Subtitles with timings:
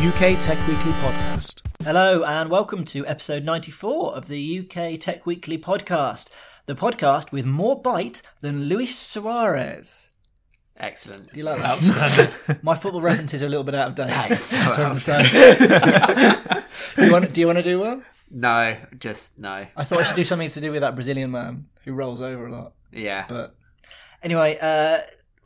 [0.00, 1.62] UK Tech Weekly Podcast.
[1.82, 6.28] Hello, and welcome to episode 94 of the UK Tech Weekly Podcast,
[6.66, 10.10] the podcast with more bite than Luis Suarez.
[10.76, 11.32] Excellent.
[11.32, 12.58] Do you like that?
[12.62, 14.36] My football references are a little bit out of date.
[14.36, 16.64] So Sorry to
[16.96, 18.04] do, you want, do you want to do one?
[18.30, 19.66] No, just no.
[19.76, 22.46] I thought I should do something to do with that Brazilian man who rolls over
[22.46, 22.72] a lot.
[22.92, 23.26] Yeah.
[23.28, 23.54] But
[24.22, 24.98] anyway, uh,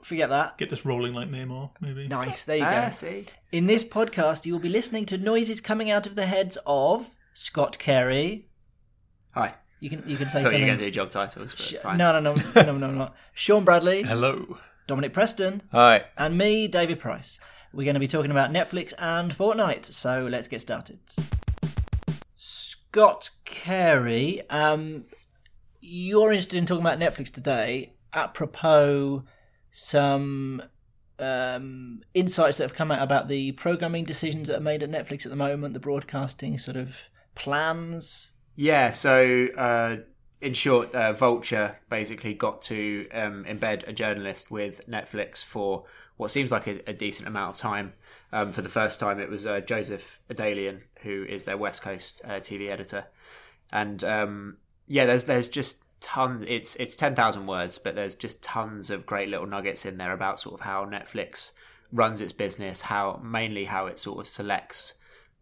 [0.08, 0.58] forget that.
[0.58, 2.08] Get this rolling like Neymar, maybe.
[2.08, 2.90] Nice, there you Ah, go.
[2.90, 3.26] see.
[3.52, 7.14] In this podcast, you will be listening to noises coming out of the heads of
[7.34, 8.48] Scott Carey.
[9.32, 9.54] Hi.
[9.80, 10.60] You can you can say I thought you something.
[10.62, 11.98] were going to do job titles, but Sh- fine.
[11.98, 13.10] No, no, no, no, no, no.
[13.32, 14.58] Sean Bradley, Hello.
[14.88, 16.06] Dominic Preston, Hi.
[16.16, 17.38] and me, David Price.
[17.72, 19.92] We're going to be talking about Netflix and Fortnite.
[19.92, 20.98] So let's get started.
[22.36, 25.04] Scott Carey, um,
[25.80, 27.92] you're interested in talking about Netflix today.
[28.14, 29.24] Apropos
[29.70, 30.62] some
[31.19, 35.25] um, insights that have come out about the programming decisions that are made at Netflix
[35.25, 38.32] at the moment, the broadcasting sort of plans.
[38.54, 39.97] Yeah, so uh,
[40.41, 45.84] in short, uh, Vulture basically got to um, embed a journalist with Netflix for
[46.16, 47.94] what seems like a, a decent amount of time.
[48.32, 52.21] Um, for the first time, it was uh, Joseph Adalian, who is their West Coast
[52.25, 53.06] uh, TV editor,
[53.72, 56.44] and um, yeah, there's there's just ton.
[56.48, 60.12] It's it's ten thousand words, but there's just tons of great little nuggets in there
[60.12, 61.53] about sort of how Netflix
[61.92, 64.94] runs its business, how mainly how it sort of selects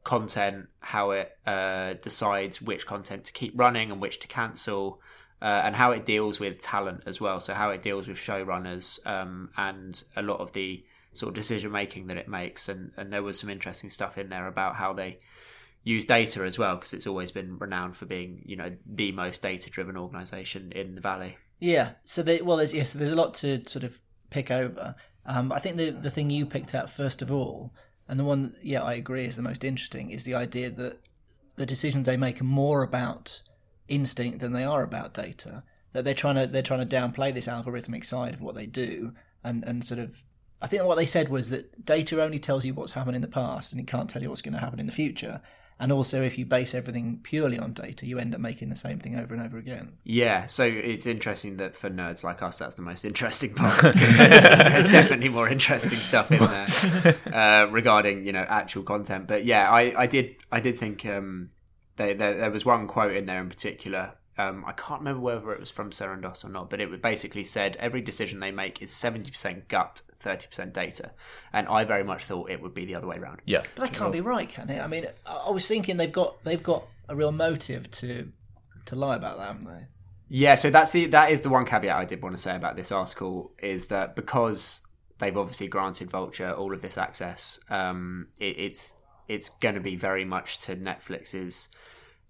[0.05, 5.01] content, how it uh, decides which content to keep running and which to cancel,
[5.43, 7.41] uh, and how it deals with talent as well.
[7.41, 11.73] So how it deals with showrunners um, and a lot of the sort of decision
[11.73, 12.69] making that it makes.
[12.69, 15.19] And and there was some interesting stuff in there about how they
[15.87, 19.41] use data as well because it's always been renowned for being you know the most
[19.41, 21.39] data driven organization in the valley.
[21.59, 21.93] Yeah.
[22.05, 24.97] So they, well, there's yes, there's a lot to sort of pick over.
[25.25, 27.73] Um, I think the the thing you picked out first of all,
[28.09, 31.01] and the one yeah I agree is the most interesting is the idea that
[31.55, 33.43] the decisions they make are more about
[33.89, 35.63] instinct than they are about data.
[35.93, 39.13] That they're trying to they're trying to downplay this algorithmic side of what they do,
[39.45, 40.25] and and sort of.
[40.61, 43.29] I think what they said was that data only tells you what's happened in the
[43.29, 45.43] past, and it can't tell you what's going to happen in the future.
[45.79, 48.99] And also, if you base everything purely on data, you end up making the same
[48.99, 49.93] thing over and over again.
[50.05, 53.83] Yeah, so it's interesting that for nerds like us, that's the most interesting part.
[53.83, 59.27] because There's definitely more interesting stuff in there uh, regarding you know actual content.
[59.27, 61.51] But yeah, I, I did I did think um,
[61.97, 64.15] there, there there was one quote in there in particular.
[64.39, 67.77] Um, I can't remember whether it was from Sarandos or not, but it basically said
[67.77, 71.13] every decision they make is seventy percent gut, thirty percent data,
[71.53, 73.41] and I very much thought it would be the other way around.
[73.45, 73.63] Yeah.
[73.75, 74.81] But that can't be right, can it?
[74.81, 78.33] I mean, I I was thinking they've got they've got a real motive to
[78.87, 79.87] to lie about that, haven't they?
[80.29, 82.77] Yeah, so that's the that is the one caveat I did want to say about
[82.77, 84.81] this article is that because
[85.19, 88.95] they've obviously granted Vulture all of this access, um, it, it's
[89.29, 91.69] it's going to be very much to Netflix's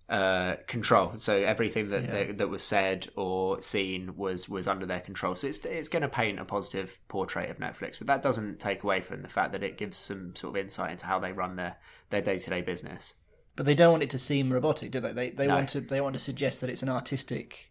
[0.08, 1.14] uh, control.
[1.16, 5.34] So everything that, that that was said or seen was was under their control.
[5.34, 8.84] So it's it's going to paint a positive portrait of Netflix, but that doesn't take
[8.84, 11.56] away from the fact that it gives some sort of insight into how they run
[11.56, 11.76] their
[12.10, 13.14] their day to day business.
[13.56, 15.12] But they don't want it to seem robotic, do they?
[15.12, 15.54] They they No.
[15.56, 17.70] want to they want to suggest that it's an artistic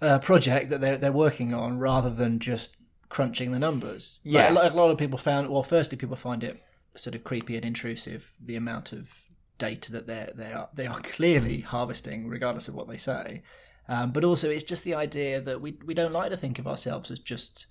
[0.00, 2.76] uh, project that they're they're working on rather than just
[3.08, 4.18] crunching the numbers.
[4.24, 4.50] Yeah.
[4.50, 5.50] lot- a lot of people found.
[5.50, 6.60] Well, firstly, people find it
[6.96, 9.24] sort of creepy and intrusive the amount of
[9.62, 13.42] data that they they are they are clearly harvesting, regardless of what they say.
[13.88, 16.66] Um, but also, it's just the idea that we we don't like to think of
[16.66, 17.66] ourselves as just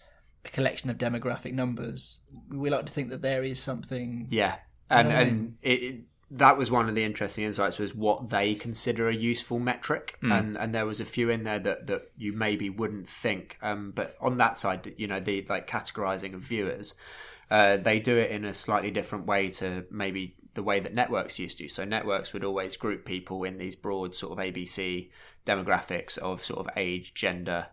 [0.46, 2.20] a collection of demographic numbers.
[2.50, 4.28] We like to think that there is something.
[4.30, 4.56] Yeah,
[4.90, 5.96] and know what I and it, it,
[6.32, 10.58] that was one of the interesting insights was what they consider a useful metric and
[10.58, 14.16] and there was a few in there that that you maybe wouldn't think um but
[14.22, 16.96] on that side you know the like categorizing of viewers
[17.50, 21.40] uh they do it in a slightly different way to maybe the way that networks
[21.40, 25.10] used to so networks would always group people in these broad sort of abc
[25.46, 27.68] demographics of sort of age gender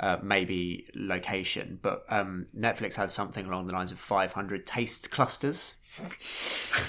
[0.00, 5.76] uh, maybe location, but um, Netflix has something along the lines of 500 taste clusters.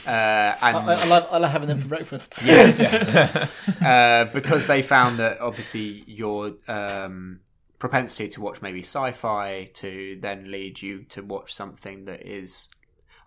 [0.08, 2.36] Uh, and I, I, love, I love having them for breakfast.
[2.44, 2.92] Yes.
[3.82, 7.42] uh, because they found that obviously your um,
[7.78, 12.70] propensity to watch maybe sci fi to then lead you to watch something that is.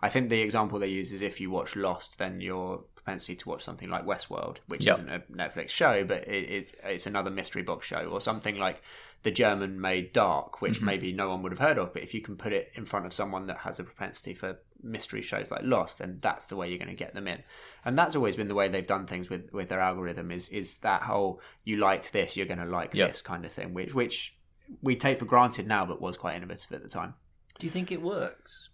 [0.01, 3.49] I think the example they use is if you watch Lost, then your propensity to
[3.49, 4.93] watch something like Westworld, which Yep.
[4.93, 8.81] isn't a Netflix show, but it, it's it's another mystery box show, or something like
[9.23, 10.85] the German made Dark, which mm-hmm.
[10.85, 13.05] maybe no one would have heard of, but if you can put it in front
[13.05, 16.69] of someone that has a propensity for mystery shows like Lost, then that's the way
[16.69, 17.43] you're going to get them in.
[17.83, 20.77] And that's always been the way they've done things with, with their algorithm is is
[20.79, 23.09] that whole you liked this, you're going to like Yep.
[23.09, 24.37] this kind of thing, which which
[24.81, 27.15] we take for granted now, but was quite innovative at the time.
[27.57, 28.68] Do you think it works?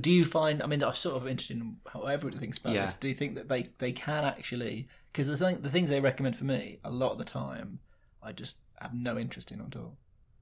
[0.00, 0.62] Do you find?
[0.62, 2.86] I mean, I'm sort of interested in how everybody thinks about Yeah.
[2.86, 2.94] this.
[2.94, 4.88] Do you think that they they can actually?
[5.12, 7.78] Because the thing, the things they recommend for me, a lot of the time,
[8.22, 9.96] I just have no interest in at all.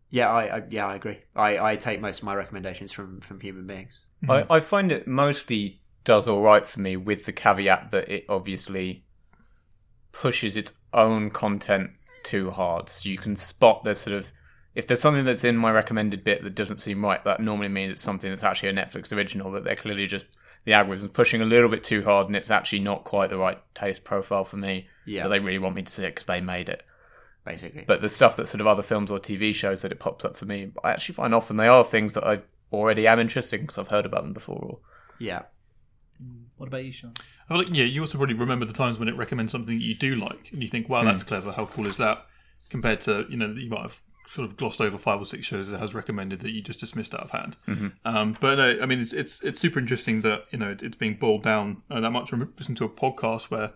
[0.09, 1.19] Yeah, I, I yeah I agree.
[1.35, 4.01] I, I take most of my recommendations from from human beings.
[4.29, 8.25] I, I find it mostly does all right for me with the caveat that it
[8.29, 9.05] obviously
[10.13, 11.91] pushes its own content
[12.23, 12.89] too hard.
[12.89, 14.33] So you can spot there's sort of
[14.77, 17.93] if there's something that's in my recommended bit that doesn't seem right, that normally means
[17.93, 20.27] it's something that's actually a Netflix original that they're clearly just
[20.65, 23.59] the algorithm's pushing a little bit too hard and it's actually not quite the right
[23.75, 24.87] taste profile for me.
[25.07, 25.23] Yeah.
[25.23, 26.85] But they really want me to see it because they made it.
[27.47, 30.25] Basically, But the stuff that sort of other films or TV shows that it pops
[30.25, 33.61] up for me, I actually find often they are things that I already am interested
[33.61, 34.59] in because I've heard about them before.
[34.59, 34.79] Or,
[35.21, 35.43] yeah,
[36.23, 36.47] mm.
[36.57, 37.13] What about you, Sean?
[37.49, 39.95] Oh, like, yeah, you also probably remember the times when it recommends something that you
[39.95, 41.29] do like, and you think, "Wow, that's hmm.
[41.29, 41.53] clever.
[41.53, 42.27] How cool is that?"
[42.69, 45.71] Compared to you know, you might have sort of glossed over five or six shows
[45.71, 47.57] it has recommended that you just dismissed out of hand.
[48.05, 50.97] Um, but no, I mean, it's it's it's super interesting that you know it, it's
[50.97, 52.33] being boiled down uh, that much.
[52.33, 53.73] I listening to a podcast where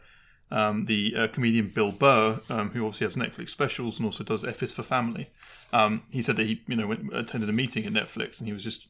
[0.51, 4.45] um, the uh, comedian Bill Burr, um, who obviously has Netflix specials and also does
[4.45, 5.31] F is for Family,
[5.73, 8.53] um, he said that he you know went, attended a meeting at Netflix and he
[8.53, 8.87] was just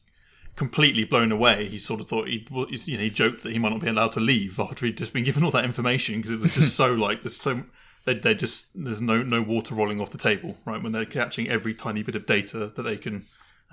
[0.55, 1.65] completely blown away.
[1.67, 4.11] He sort of thought he, you know, he joked that he might not be allowed
[4.13, 6.93] to leave after he'd just been given all that information because it was just so
[6.93, 7.63] like there's so
[8.05, 11.49] they they just there's no no water rolling off the table right when they're catching
[11.49, 13.25] every tiny bit of data that they can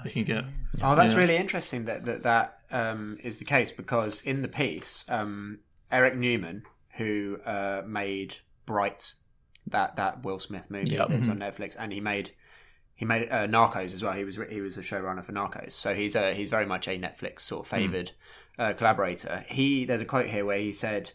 [0.04, 0.44] they can get.
[0.82, 1.18] Oh, that's Yeah.
[1.18, 5.60] really interesting that that, that um, is the case because in the piece, um,
[5.90, 6.62] Eric Newman,
[6.96, 8.36] who uh, made
[8.66, 9.14] Bright,
[9.66, 11.08] that that Will Smith movie Yep.
[11.08, 12.30] that's on Netflix, and he made
[12.94, 14.12] he made uh, Narcos as well.
[14.12, 16.98] He was he was a showrunner for Narcos, so he's a he's very much a
[16.98, 18.12] Netflix sort of favored
[18.58, 19.44] uh, collaborator.
[19.48, 21.12] He there's a quote here where he said.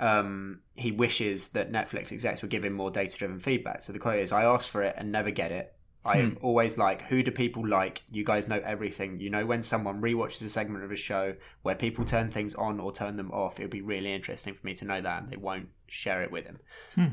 [0.00, 3.82] Um, he wishes that Netflix execs would give him more data driven feedback.
[3.82, 5.74] So the quote is I ask for it and never get it.
[6.04, 8.02] I am always like who do people like?
[8.10, 9.20] You guys know everything.
[9.20, 12.80] You know when someone rewatches a segment of a show where people turn things on
[12.80, 13.58] or turn them off.
[13.58, 16.30] It would be really interesting for me to know that, and they won't share it
[16.30, 16.60] with him.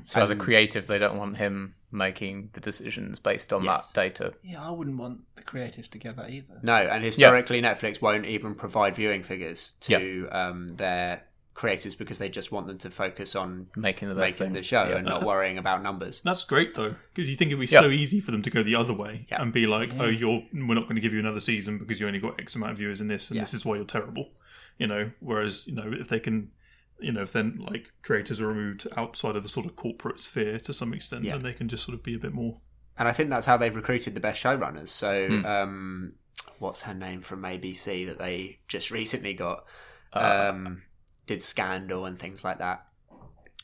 [0.05, 3.91] so as a creative, they don't want him making the decisions based on Yes.
[3.91, 4.33] that data.
[4.43, 6.59] Yeah, I wouldn't want the creatives to get that either.
[6.61, 11.23] No, and historically, Netflix won't even provide viewing figures to um, their
[11.55, 14.53] creators because they just want them to focus on Making the making thing.
[14.53, 14.97] the show Yeah.
[14.97, 16.21] and not worrying about numbers.
[16.23, 17.79] That's great though, because you think it'd be Yeah.
[17.81, 19.41] so easy for them to go the other way Yeah.
[19.41, 22.05] and be like, "Oh, you're we're not going to give you another season because you
[22.07, 23.43] only got X amount of viewers in this, and Yeah.
[23.43, 24.33] this is why you're terrible."
[24.77, 26.51] You know, whereas you know if they can,
[26.99, 30.59] you know, if then like creators are removed outside of the sort of corporate sphere
[30.59, 31.33] to some extent, Yeah.
[31.33, 32.59] then they can just sort of be a bit more.
[32.97, 34.87] and I think that's how they've recruited the best showrunners.
[34.87, 36.13] So, um,
[36.59, 39.65] what's her name from ABC that they just recently got?
[40.13, 40.83] Um,
[41.25, 42.85] did Scandal and things like that.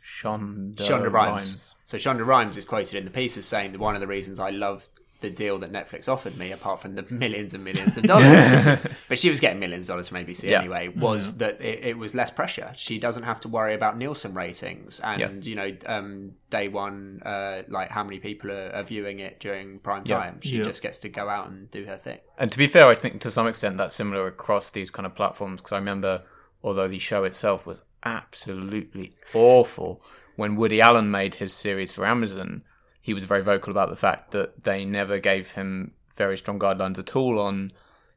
[0.04, 1.76] Shonda, Shonda Rhimes.
[1.84, 4.40] So Shonda Rhimes is quoted in the piece as saying that one of the reasons
[4.40, 4.88] I loved
[5.20, 9.20] the deal that Netflix offered me, apart from the millions and millions of dollars, but
[9.20, 10.58] she was getting millions of dollars from ABC Yeah.
[10.62, 12.74] anyway, was that it, it was less pressure.
[12.76, 17.62] She doesn't have to worry about Nielsen ratings and you know um, day one, uh,
[17.68, 20.18] like how many people are, are viewing it during prime Yeah.
[20.18, 20.42] time.
[20.42, 20.64] She Yeah.
[20.64, 22.18] just gets to go out and do her thing.
[22.40, 25.14] And to be fair, I think to some extent that's similar across these kind of
[25.14, 26.24] platforms because I remember,
[26.64, 30.02] although the show itself was absolutely awful,
[30.36, 32.64] when Woody Allen made his series for Amazon,
[33.02, 37.00] he was very vocal about the fact that they never gave him very strong guidelines
[37.00, 37.72] at all on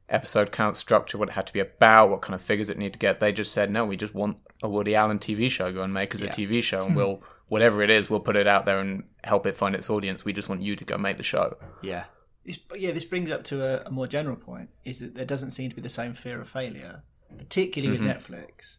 [0.09, 2.93] episode count structure, what it had to be about, what kind of figures it needed
[2.93, 3.21] to get.
[3.21, 5.73] They just said, no, we just want a Woody Allen TV show.
[5.73, 6.97] Go and make us a TV show, and hmm.
[6.97, 10.25] we'll whatever it is, we'll put it out there and help it find its audience.
[10.25, 11.57] We just want you to go make the show.
[11.83, 12.05] Yeah.
[12.45, 15.53] This, yeah, this brings up to a, a more general point: is that there doesn't
[15.53, 17.03] seem to be the same fear of failure,
[17.35, 18.79] particularly with Netflix.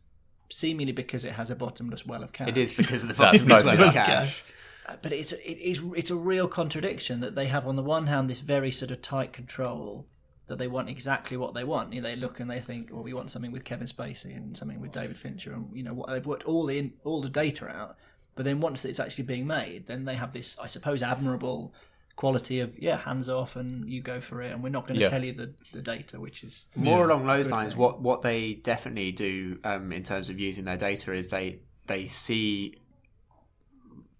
[0.49, 2.47] seemingly because it has a bottomless well of cash.
[2.47, 4.43] It is because of the bottomless well of cash.
[4.87, 8.07] Uh, but it's it is it's a real contradiction that they have on the one
[8.07, 10.05] hand this very sort of tight control
[10.47, 11.91] that they want exactly what they want.
[11.91, 14.55] You know, they look and they think, well, we want something with Kevin Spacey and
[14.55, 17.29] something with David Fincher, and you know, what they've worked all the in, all the
[17.29, 17.97] data out.
[18.35, 21.73] But then once it's actually being made, then they have this, I suppose, admirable
[22.15, 25.03] quality of yeah, hands off and you go for it, and we're not going to
[25.05, 25.09] Yeah.
[25.09, 27.81] tell you the, the data, which is More along those lines, thing.
[27.81, 32.07] what what they definitely do um, in terms of using their data is they they
[32.07, 32.75] see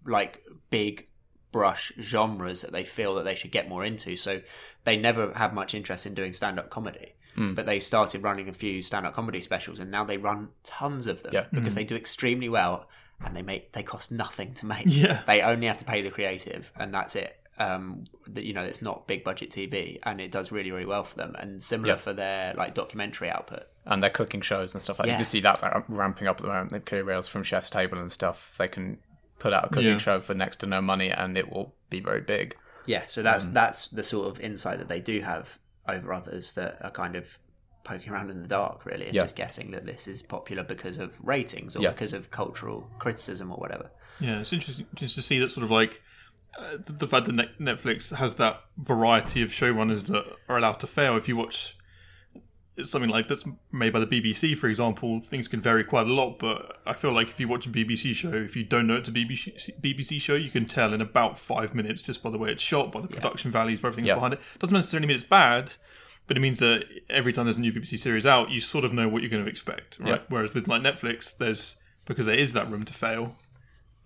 [0.04, 1.08] like big
[1.52, 4.14] brush genres that they feel that they should get more into.
[4.16, 4.42] So
[4.84, 7.14] they never had much interest in doing stand up comedy.
[7.34, 7.54] Hmm.
[7.54, 11.06] But they started running a few stand up comedy specials and now they run tons
[11.06, 11.46] of them Yeah.
[11.52, 12.88] because they do extremely well
[13.24, 14.86] and they make they cost nothing to make.
[14.86, 15.22] Yeah.
[15.26, 17.36] They only have to pay the creative and that's it.
[17.58, 21.04] Um that you know it's not big budget TV and it does really, really well
[21.04, 21.96] for them and similar Yeah.
[21.98, 23.64] for their like documentary output.
[23.86, 25.06] and their cooking shows and stuff like.
[25.06, 25.14] Yeah.
[25.14, 26.72] You can see that's uh, ramping up at the moment.
[26.72, 28.56] They've clear rails from Chef's Table and stuff.
[28.58, 28.98] They can
[29.38, 29.98] put out a cooking Yeah.
[29.98, 32.56] show for next to no money and it will be very big.
[32.86, 35.58] Yeah, so Um, that's that's the sort of insight that they do have
[35.88, 37.38] over others that are kind of
[37.84, 39.22] poking around in the dark, really, and Yeah.
[39.22, 41.90] just guessing that this is popular because of ratings or Yeah.
[41.90, 43.90] because of cultural criticism or whatever.
[44.18, 46.02] Yeah, it's interesting just to see that sort of like
[46.58, 51.16] uh, the fact that Netflix has that variety of showrunners that are allowed to fail.
[51.16, 51.76] If you watch
[52.84, 56.38] something like that's made by the BBC, for example, things can vary quite a lot.
[56.38, 59.08] But I feel like if you watch a BBC show, if you don't know it's
[59.08, 62.50] a BBC, BBC show, you can tell in about five minutes just by the way
[62.52, 64.14] it's shot, by the production values, by everything Yeah.
[64.14, 64.40] behind it.
[64.58, 65.72] Doesn't necessarily mean it's bad.
[66.26, 68.92] But it means that every time there's a new BBC series out, you sort of
[68.92, 70.08] know what you're going to expect, right?
[70.14, 70.18] Yeah.
[70.28, 73.36] Whereas with like Netflix, there's because there is that room to fail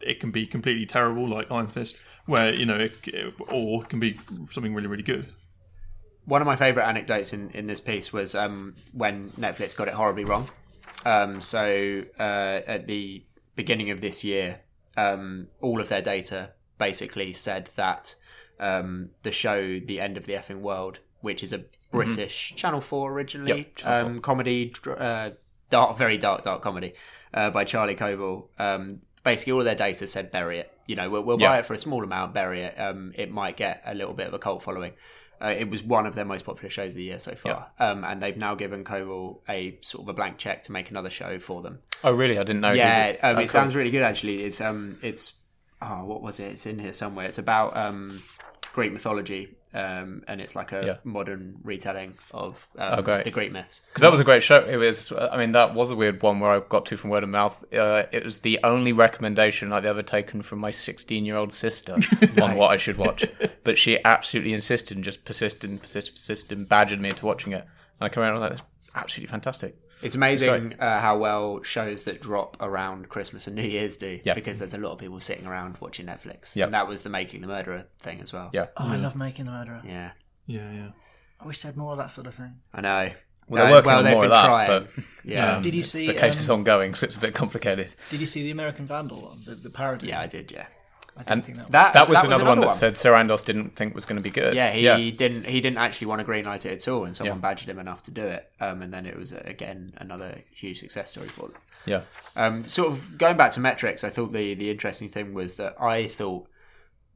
[0.01, 3.89] it can be completely terrible, like Iron Fist, where you know, it, it- or it
[3.89, 4.19] can be
[4.51, 5.27] something really, really good.
[6.27, 9.95] One of my favourite anecdotes in, in this piece was um, when Netflix got it
[9.95, 10.49] horribly wrong.
[11.05, 12.23] Um, so uh,
[12.67, 13.25] at the
[13.57, 14.61] beginning of this year,
[14.97, 18.15] um, all of their data basically said that
[18.61, 23.13] um, the show The End of the Effing World, which is a British Channel 4
[23.13, 25.31] originally, Yep, Channel um, comedy, uh,
[25.71, 26.93] dark, very dark, dark comedy
[27.35, 28.49] uh, by Charlie Covell.
[29.23, 30.73] Basically, all of their data said bury it.
[30.87, 32.81] You know, we'll, we'll buy it for a small amount, bury it.
[32.81, 34.93] Um, it might get a little bit of a cult following.
[35.43, 38.05] Uh, it was one of their most popular shows of the year so far, um,
[38.05, 41.39] and they've now given Covell a sort of a blank check to make another show
[41.39, 41.79] for them.
[42.05, 42.39] Oh, really?
[42.39, 42.73] I didn't know.
[42.73, 43.49] Yeah, um, it cool.
[43.49, 44.43] sounds really good actually.
[44.43, 45.33] It's um, it's
[45.81, 46.53] oh, what was it?
[46.53, 47.27] It's in here somewhere.
[47.27, 48.23] It's about um,
[48.73, 50.97] Greek mythology, um, and it's like a Yeah.
[51.05, 53.25] modern retelling of um, Oh, great.
[53.25, 53.83] the Greek myths.
[53.89, 54.65] Because that was a great show.
[54.65, 55.13] It was.
[55.13, 57.63] I mean, that was a weird one where I got to from word of mouth.
[57.73, 61.95] Uh, it was the only recommendation I've ever taken from my 16-year-old sister
[62.43, 63.25] on what I should watch.
[63.65, 67.53] But she absolutely insisted and just persisted and persisted, persisted and badgered me into watching
[67.53, 67.63] it.
[67.63, 71.19] And I came around and I was like, "That's absolutely fantastic." It's amazing uh, how
[71.19, 74.33] well shows that drop around Christmas and New Year's do, Yeah.
[74.33, 76.57] because there's a lot of people sitting around watching Netflix.
[76.57, 76.65] Yeah.
[76.65, 78.49] And that was the Making the Murderer thing as well.
[78.55, 78.69] Yeah.
[78.79, 79.83] oh, I love making the murderer.
[79.85, 80.13] Yeah,
[80.47, 80.89] Yeah, yeah.
[81.39, 82.55] I wish they had more of that sort of thing.
[82.73, 83.11] I know.
[83.49, 84.67] Well, they're Uh, working on more of that, trying.
[84.69, 84.91] but
[85.25, 85.61] yeah.
[85.61, 87.95] Did you see the case is um, ongoing, so it's a bit complicated.
[88.09, 90.07] Did you see the American Vandal one, the, the parody?
[90.09, 90.51] yeah, I did.
[90.51, 90.80] Yeah, I didn't
[91.27, 91.65] And think that.
[91.67, 92.75] was- that That was another, one that one.
[92.75, 94.55] said Sarandos didn't think was going to be good.
[94.55, 94.97] Yeah, he yeah.
[95.17, 95.47] didn't.
[95.47, 97.41] He didn't actually want to greenlight it at all, and someone Yeah.
[97.41, 98.51] badgered him enough to do it.
[98.61, 101.57] Um, and then it was uh, again another huge success story for them.
[101.87, 102.03] yeah.
[102.37, 105.75] Um, sort of going back to metrics, I thought the the interesting thing was that
[105.81, 106.47] I thought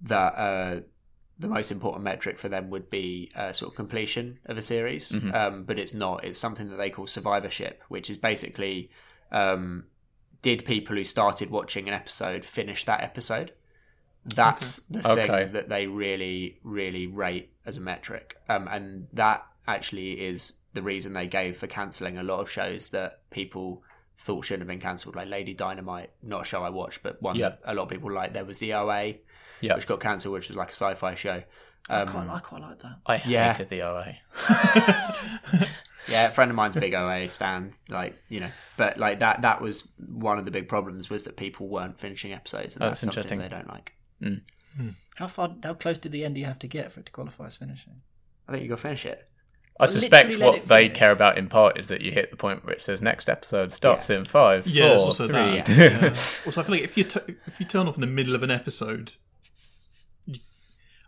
[0.03, 0.81] that uh,
[1.39, 5.11] the most important metric for them would be uh, sort of completion of a series,
[5.13, 5.35] Mm-hmm.
[5.35, 6.25] um, but it's not.
[6.25, 8.91] It's something that they call survivorship, which is basically
[9.33, 9.85] um,
[10.43, 13.53] did people who started watching an episode finish that episode?
[14.25, 15.45] That's the thing Okay.
[15.52, 21.12] that they really, really rate as a metric, um, and that actually is the reason
[21.12, 23.83] they gave for cancelling a lot of shows that people
[24.19, 27.37] thought shouldn't have been cancelled, like Lady Dynamite, not a show I watched, but one
[27.37, 27.50] Yeah.
[27.50, 28.33] that a lot of people liked.
[28.35, 29.19] There was the OA,
[29.61, 29.75] Yeah.
[29.75, 31.43] which got cancelled, which was like a sci-fi show.
[31.88, 32.97] I, Um, quite, I quite like that.
[33.07, 33.52] I Yeah.
[33.52, 34.16] hated the OA.
[36.09, 39.43] yeah, a friend of mine's a big OA stand, like you know, but like that
[39.43, 43.00] that was one of the big problems was that people weren't finishing episodes, and that's,
[43.00, 43.38] that's something interesting.
[43.40, 43.94] they don't like.
[44.23, 44.40] Mm.
[44.76, 44.88] Hmm.
[45.16, 45.54] How far?
[45.62, 47.56] How close to the end do you have to get for it to qualify as
[47.56, 48.02] finishing?
[48.49, 49.28] I think you got to finish it.
[49.80, 50.97] I suspect what they finish.
[50.99, 53.73] care about in part is that you hit the point where it says next episode
[53.73, 54.18] starts Yeah.
[54.18, 55.35] in five, Yeah, four, also three.
[55.35, 55.68] that.
[55.68, 56.09] Yeah.
[56.47, 58.42] also, I feel like if you t- if you turn off in the middle of
[58.44, 59.12] an episode,
[60.26, 60.38] you,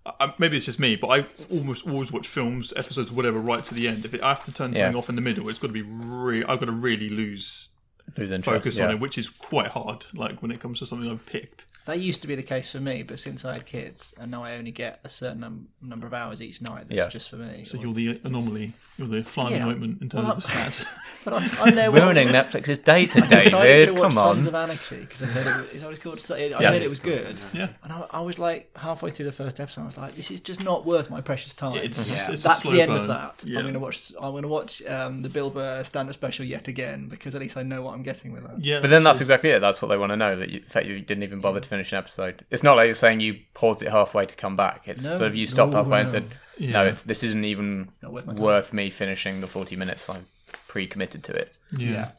[0.05, 3.75] I, maybe it's just me, but I almost always watch films, episodes, whatever, right to
[3.75, 4.05] the end.
[4.05, 4.79] If it, I have to turn Yeah.
[4.87, 6.45] something off in the middle, it's got to be really.
[6.45, 7.69] I've got to really lose
[8.17, 10.07] Lose interest, focus on it, which is quite hard.
[10.13, 11.67] Like when it comes to something I've picked.
[11.87, 14.43] That used to be the case for me, but since I had kids, and now
[14.45, 17.09] I only get a certain num- number of hours each night, that's Yeah.
[17.09, 17.65] just for me.
[17.65, 18.73] So you're the anomaly.
[18.99, 19.67] You're the flying Yeah.
[19.69, 20.85] ointment in terms Well, of the stats.
[21.25, 23.87] but I'm, I'm there Ruining watching- Netflix's day to I decided David.
[23.89, 24.35] to watch Come on.
[24.37, 25.57] Sons of Anarchy because I heard it.
[25.61, 26.21] Was, is that what it's called?
[26.21, 26.73] So- I Yeah.
[26.73, 27.37] heard it was good.
[27.53, 27.69] Yeah.
[27.85, 30.41] And I, I was like halfway through the first episode, I was like, "This is
[30.41, 32.33] just not worth my precious time." It's, Yeah.
[32.33, 33.09] it's a That's slow the end of burn.
[33.09, 33.43] that.
[33.45, 33.61] Yeah.
[33.61, 34.13] I'm gonna watch.
[34.21, 37.63] I'm gonna watch um, the Bill Burr stand-up special yet again because at least I
[37.63, 38.59] know what I'm getting with that.
[38.65, 39.61] Yeah, But then that's exactly it.
[39.61, 40.35] That's what they want to know.
[40.37, 42.45] That you, the fact you didn't even bother to finish an episode.
[42.51, 44.83] It's not like you're saying you paused it halfway to come back.
[44.87, 46.25] It's No, sort of you stopped no, halfway and said,
[46.59, 46.73] Yeah.
[46.73, 50.09] "No, it's this isn't even worth worth me finishing the 40 minutes.
[50.09, 50.27] I'm
[50.69, 52.13] pre-committed to it." yeah.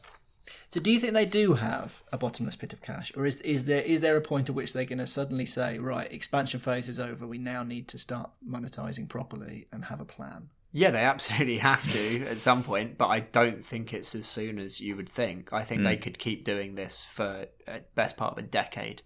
[0.70, 3.64] So, do you think they do have a bottomless pit of cash, or is is
[3.64, 6.88] there is there a point at which they're going to suddenly say, "Right, expansion phase
[6.90, 7.26] is over.
[7.26, 10.50] We now need to start monetizing properly and have a plan"?
[10.70, 14.58] Yeah, they absolutely have to at some point, but I don't think it's as soon
[14.58, 15.52] as you would think.
[15.52, 16.02] I think they hmm.
[16.02, 19.02] could keep doing this for a best part of a decade.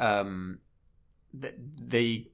[0.00, 0.58] Um,
[1.32, 2.26] the the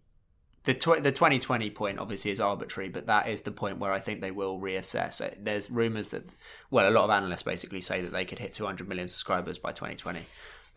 [0.65, 4.01] the, tw- the 2020 point obviously is arbitrary, but that is the point where I
[4.01, 5.23] think they will reassess.
[5.39, 6.25] There's rumors that,
[6.73, 9.71] well, a lot of analysts basically say that they could hit 200 million subscribers by
[9.71, 10.21] 2020.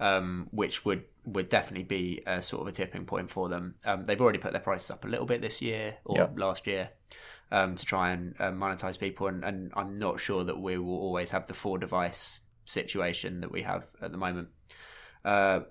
[0.01, 3.75] Um, which would, would definitely be a sort of a tipping point for them.
[3.83, 6.39] Um, they've already put their prices up a little bit this year or Yep.
[6.39, 6.91] last year
[7.51, 9.27] um, to try and uh, monetize people.
[9.27, 13.51] And, and I'm not sure that we will always have the four device situation that
[13.51, 14.47] we have at the moment.
[15.25, 15.61] Uh,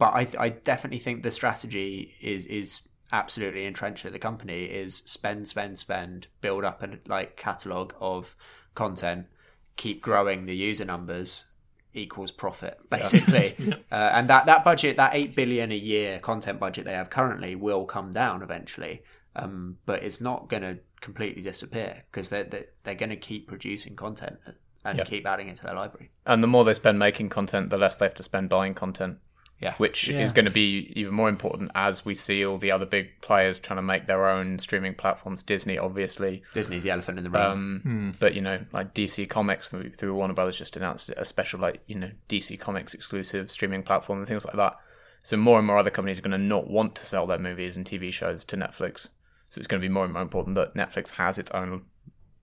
[0.00, 2.80] but I, I definitely think the strategy is is
[3.12, 8.34] absolutely entrenched at the company is spend, spend, spend, build up a like catalog of
[8.74, 9.26] content,
[9.76, 11.44] keep growing the user numbers
[11.92, 13.52] equals profit basically
[13.90, 17.56] uh, and that that budget that 8 billion a year content budget they have currently
[17.56, 19.02] will come down eventually
[19.34, 23.48] um, but it's not going to completely disappear because they're, they're, they're going to keep
[23.48, 24.38] producing content
[24.84, 25.04] and Yeah.
[25.04, 27.96] keep adding it to their library And the more they spend making content, the less
[27.96, 29.18] they have to spend buying content.
[29.60, 29.74] Yeah.
[29.74, 30.20] Which Yeah.
[30.20, 33.58] is going to be even more important as we see all the other big players
[33.58, 35.42] trying to make their own streaming platforms.
[35.42, 36.42] Disney, obviously.
[36.54, 40.14] disney's the elephant in the room Um, But, you know, like DC Comics through, through
[40.14, 44.26] Warner Brothers just announced a special, like, you know, DC Comics exclusive streaming platform and
[44.26, 44.76] things like that.
[45.22, 47.76] So more and more other companies are going to not want to sell their movies
[47.76, 49.08] and TV shows to Netflix.
[49.50, 51.82] So it's going to be more and more important that Netflix has its own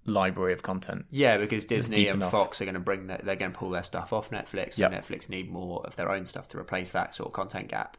[0.08, 1.06] library of content.
[1.12, 2.32] Yeah, because Disney and enough.
[2.32, 3.24] Fox are going to bring that.
[3.26, 4.92] They're going to pull their stuff off Netflix, Yep.
[4.92, 7.98] and Netflix need more of their own stuff to replace that sort of content gap.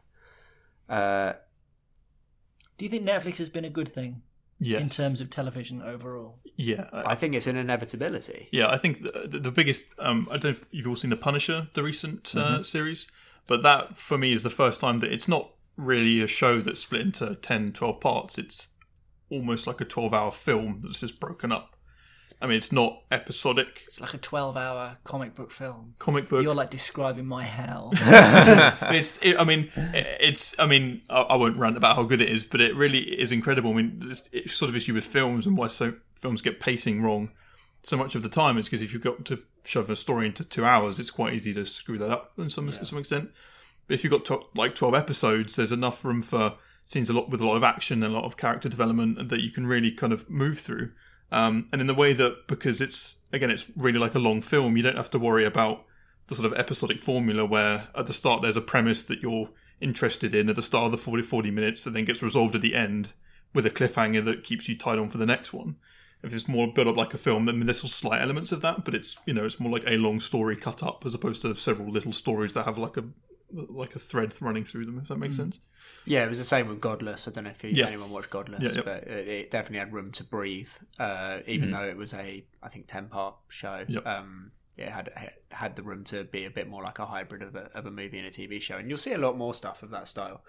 [0.89, 1.33] Uh,
[2.77, 4.21] Do you think Netflix has been a good thing
[4.59, 4.79] Yeah.
[4.79, 6.39] in terms of television overall?
[6.55, 6.89] Yeah.
[6.91, 8.49] I- I think it's an inevitability.
[8.51, 9.85] Yeah, I think the, the, the biggest.
[9.99, 13.07] Um, I don't know if you've all seen The Punisher, the recent uh, series,
[13.47, 16.81] but that for me is the first time that it's not really a show that's
[16.81, 18.37] split into 10, 12 parts.
[18.37, 18.69] It's
[19.29, 21.75] almost like a 12 hour film that's just broken up.
[22.41, 25.95] I mean, it's not episodic It's like a twelve-hour comic book film.
[25.99, 26.41] comic book.
[26.41, 27.91] You're like describing my hell.
[27.95, 32.29] it's it, i mean it's i mean I, I won't rant about how good it
[32.29, 35.45] is but it really is incredible i mean this it's sort of issue with films
[35.45, 37.31] and why so films get pacing wrong
[37.83, 40.43] so much of the time is because if you've got to shove a story into
[40.43, 43.29] two hours it's quite easy to screw that up in some to some extent
[43.87, 47.29] but if you've got to, like 12 episodes there's enough room for scenes a lot
[47.29, 49.91] with a lot of action and a lot of character development that you can really
[49.91, 50.91] kind of move through
[51.31, 54.75] um, and in the way that because it's again it's really like a long film
[54.75, 55.85] you don't have to worry about
[56.27, 59.49] the sort of episodic formula where at the start there's a premise that you're
[59.81, 62.61] interested in at the start of the 40, 40 minutes and then gets resolved at
[62.61, 63.13] the end
[63.53, 65.77] with a cliffhanger that keeps you tied on for the next one.
[66.21, 68.83] If it's more built up like a film, then there's some slight elements of that,
[68.83, 71.55] but it's you know it's more like a long story cut up as opposed to
[71.55, 73.05] several little stories that have like a
[73.51, 74.99] like a thread running through them.
[75.01, 75.59] If that makes sense.
[76.05, 77.27] Yeah, it was the same with Godless.
[77.27, 77.87] I don't know if you, Yeah.
[77.87, 78.81] anyone watched Godless, Yeah, yeah.
[78.83, 82.69] but it, it definitely had room to breathe, uh, even though it was a, I
[82.69, 83.85] think, ten part show.
[83.87, 84.05] Yep.
[84.05, 87.41] Um, it had it had the room to be a bit more like a hybrid
[87.41, 89.53] of a, of a movie and a TV show, and you'll see a lot more
[89.53, 90.41] stuff of that style.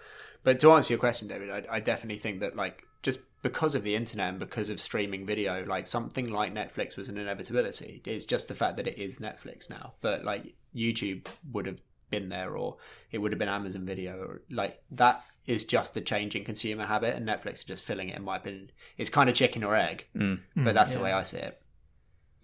[0.44, 3.82] But to answer your question, David, I, I definitely think that like just because of
[3.82, 8.02] the internet and because of streaming video, like something like Netflix was an inevitability.
[8.04, 11.80] It's just the fact that it is Netflix now, but like YouTube would have
[12.10, 12.76] been there, or
[13.10, 16.86] it would have been Amazon Video, or like that is just the change in consumer
[16.86, 18.16] habit, and Netflix are just filling it.
[18.16, 20.40] In my opinion, it's kind of chicken or egg, mm.
[20.56, 20.64] Mm.
[20.64, 21.60] but that's the way I see it.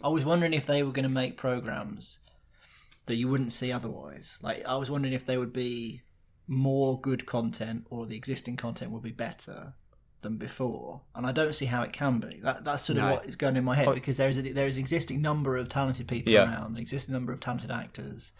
[0.02, 2.18] I was wondering if they were going to make programs
[3.06, 4.36] that you wouldn't see otherwise.
[4.42, 6.02] Like I was wondering if there would be
[6.46, 9.74] more good content or the existing content would be better
[10.22, 11.02] than before.
[11.14, 12.40] And I don't see how it can be.
[12.42, 13.10] That that's sort of No.
[13.12, 15.56] what is going in my head because there is a, there is an existing number
[15.56, 16.44] of talented people Yeah.
[16.44, 18.32] around, an existing number of talented actors.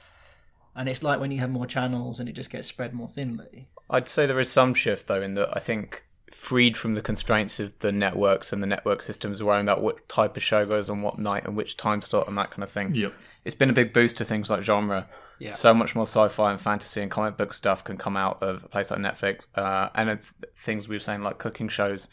[0.77, 3.69] And it's like when you have more channels and it just gets spread more thinly.
[3.89, 7.59] I'd say there is some shift though in that I think freed from the constraints
[7.61, 11.01] of the networks and the network systems, worrying about what type of show goes on
[11.01, 12.95] what night and which time slot and that kind of thing.
[12.95, 13.13] Yep.
[13.45, 15.09] It's been a big boost to things like genre.
[15.39, 15.53] Yeah.
[15.53, 18.69] So much more sci-fi and fantasy and comic book stuff can come out of a
[18.69, 20.19] place like Netflix, uh, and
[20.57, 22.09] things we were saying like cooking shows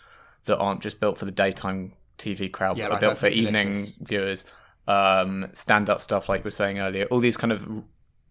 [0.45, 3.25] that aren't just built for the daytime TV crowd, Yeah, but are like built for
[3.27, 3.95] Hopefully evening Delicious.
[3.99, 4.45] viewers.
[4.85, 7.83] Um, stand-up stuff, like we were saying earlier, all these kind of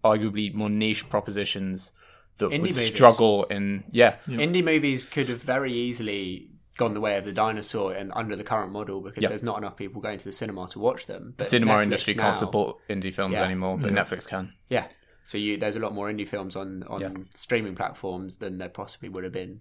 [0.04, 1.92] arguably more niche propositions
[2.38, 2.86] that Indie would movies.
[2.86, 7.92] struggle in yeah, Indie movies could have very easily gone the way of the dinosaur
[7.92, 9.28] and under the current model because Yeah.
[9.28, 11.34] there's not enough people going to the cinema to watch them.
[11.36, 13.44] the cinema Netflix industry now- can't support indie films Yeah.
[13.44, 14.54] anymore, but Netflix can.
[14.70, 14.86] Yeah.
[15.24, 17.10] So you there's a lot more indie films on on Yeah.
[17.34, 19.60] streaming platforms than there possibly would have been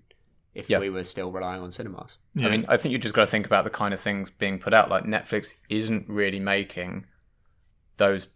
[0.56, 0.80] if Yeah.
[0.80, 2.18] we were still relying on cinemas.
[2.34, 2.48] Yeah.
[2.48, 4.58] I mean, I think you just got to think about the kind of things being
[4.58, 4.90] put out.
[4.90, 7.06] Like Netflix isn't really making
[7.98, 8.28] those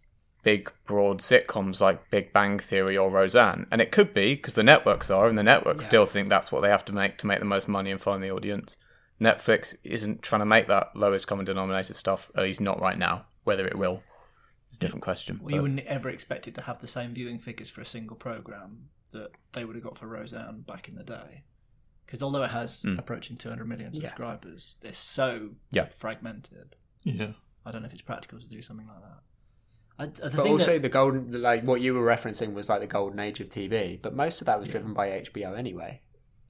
[0.45, 4.63] big, broad sitcoms like Big Bang Theory or Roseanne, and it could be because the
[4.63, 7.39] networks are, and the networks still think that's what they have to make to make
[7.39, 8.77] the most money and find the audience.
[9.19, 13.25] Netflix isn't trying to make that lowest common denominator stuff, at least not right now.
[13.43, 14.03] Whether it will
[14.69, 15.39] is a different question.
[15.41, 18.15] Well, you wouldn't ever expect it to have the same viewing figures for a single
[18.15, 21.43] program that they would have got for Roseanne back in the day.
[22.05, 22.99] Because although it has mm.
[22.99, 25.85] approaching 200 million subscribers, they're so Yeah.
[25.85, 26.75] fragmented.
[27.03, 27.31] yeah.
[27.65, 29.21] I don't know if it's practical to do something like that.
[29.97, 32.81] I, the But thing also that, the golden like what you were referencing was like
[32.81, 36.01] the golden age of TV, but most of that was driven by HBO anyway.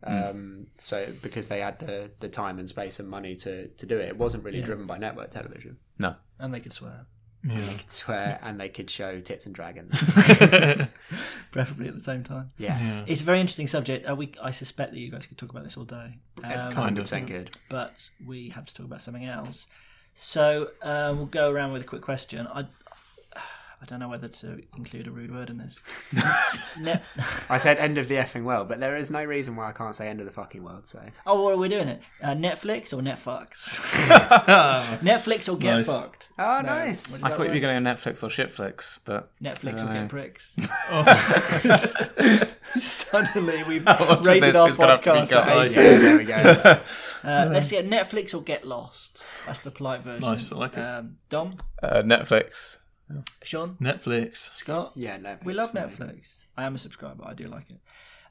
[0.03, 3.97] Um, so because they had the, the time and space and money to, to do
[3.97, 5.77] it, it wasn't really driven by network television.
[5.99, 6.15] no.
[6.39, 7.07] and they could swear,
[7.43, 7.59] Yeah.
[7.59, 9.93] They could swear, and they could show tits and dragons.
[11.51, 12.51] preferably at the same time.
[12.57, 14.07] Yes, It's a very interesting subject.
[14.07, 16.17] Uh, we, I suspect that you guys could talk about this all day.
[16.43, 17.51] Um, hundred percent good.
[17.69, 19.65] but we have to talk about something else.
[20.13, 22.47] So uh, we'll go around with a quick question.
[22.47, 22.65] I,
[23.85, 25.77] I don't know whether to include a rude word in this.
[26.81, 26.99] Ne-
[27.51, 29.95] I said end of the effing world, but there is no reason why I can't
[29.95, 30.87] say end of the fucking world.
[30.87, 32.01] So oh, what are we doing it?
[32.19, 33.77] Uh, Netflix or Netfucks?
[35.01, 35.85] Netflix or get Nice.
[35.85, 36.29] fucked?
[36.39, 37.23] oh, No, nice.
[37.23, 37.61] I that thought you were word?
[37.61, 39.99] going to Netflix or Shitflix, but Netflix I or know.
[40.01, 40.55] get pricks.
[42.81, 45.29] Suddenly we've much of rated this our is gonna be podcast.
[45.29, 45.47] cut?
[45.47, 45.75] at eight.
[45.75, 46.81] Yeah, there we go.
[47.23, 49.23] Uh, let's get Netflix or get lost.
[49.45, 50.27] That's the polite version.
[50.27, 50.79] Nice, I like it.
[50.79, 52.77] Um, Dom, uh, Netflix.
[53.43, 54.55] Sean, Netflix.
[54.55, 54.93] Scott.
[54.95, 55.45] Yeah, Netflix.
[55.45, 55.81] We love for me.
[55.83, 56.45] Netflix.
[56.57, 57.23] I am a subscriber.
[57.25, 57.79] I do like it.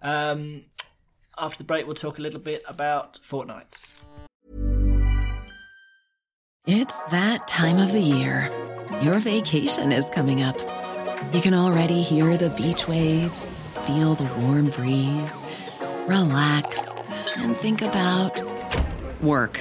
[0.03, 0.65] Um,
[1.39, 3.65] after the break, we'll talk a little bit about Fortnite.
[6.67, 8.51] It's that time of the year.
[9.03, 10.59] Your vacation is coming up.
[11.33, 15.45] You can already hear the beach waves, feel the warm breeze,
[16.07, 16.89] relax,
[17.37, 18.43] and think about
[19.21, 19.61] work.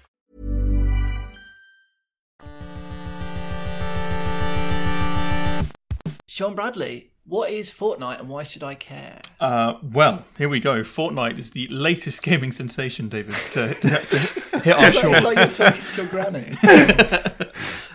[6.33, 9.19] Sean Bradley, what is Fortnite and why should I care?
[9.41, 10.79] Uh, well, here we go.
[10.81, 15.23] Fortnite is the latest gaming sensation, David, to, to, to hit our shores.
[15.23, 16.55] like you're talking to your granny.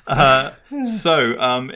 [0.06, 0.52] Uh,
[0.84, 1.72] so, um,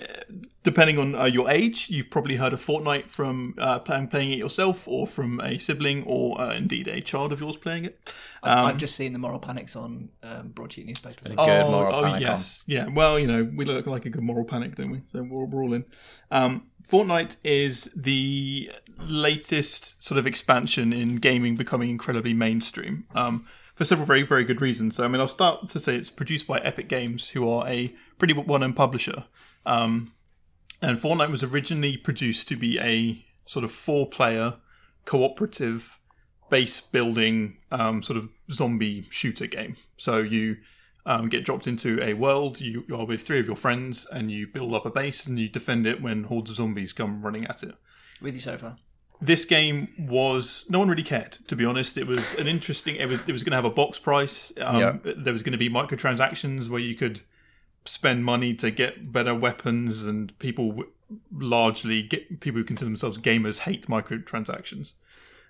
[0.63, 4.39] depending on uh, your age, you've probably heard of Fortnite from uh, playing, playing it
[4.39, 8.15] yourself, or from a sibling, or uh, indeed a child of yours playing it.
[8.43, 11.31] Um, I've just seen the moral panics on um, broadsheet newspapers.
[11.31, 12.89] a good moral oh, panic yes, yeah.
[12.89, 15.03] Well, you know, we look like a good moral panic, don't we?
[15.09, 15.85] So we're, we're all in.
[16.31, 23.07] Um, Fortnite is the latest sort of expansion in gaming becoming incredibly mainstream.
[23.15, 24.97] Um, for several very, very good reasons.
[24.97, 27.95] So, I mean, I'll start to say it's produced by Epic Games, who are a
[28.19, 29.25] pretty well-known publisher.
[29.65, 30.13] Um,
[30.83, 34.57] and Fortnite was originally produced to be a sort of four-player
[35.05, 35.99] cooperative
[36.51, 39.77] base building um, sort of zombie shooter game.
[39.97, 40.59] So you
[41.07, 42.61] um, get dropped into a world.
[42.61, 45.39] You, you are with three of your friends, and you build up a base and
[45.39, 47.75] you defend it when hordes of zombies come running at it.
[48.21, 48.77] With you so far.
[49.23, 51.39] This game was no one really cared.
[51.49, 52.97] To be honest, it was an interesting.
[52.97, 54.51] It was it was going to have a box price.
[54.61, 54.97] Um, Yeah.
[55.17, 57.21] There was going to be microtransactions where you could
[57.85, 60.85] spend money to get better weapons, and people
[61.33, 64.93] largely get people who consider themselves gamers hate microtransactions.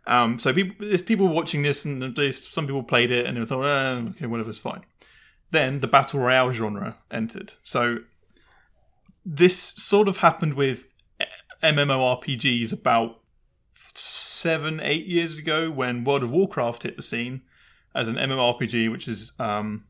[0.06, 4.08] Um, so people, people watching this, and some people played it and they thought, eh,
[4.10, 4.84] okay, whatever's fine.
[5.50, 7.52] Then the battle royale genre entered.
[7.62, 7.98] So
[9.24, 10.84] this sort of happened with
[11.62, 13.20] MMORPGs about
[13.94, 17.42] seven, eight years ago when World of Warcraft hit the scene
[17.94, 19.84] as an MMORPG, which is um,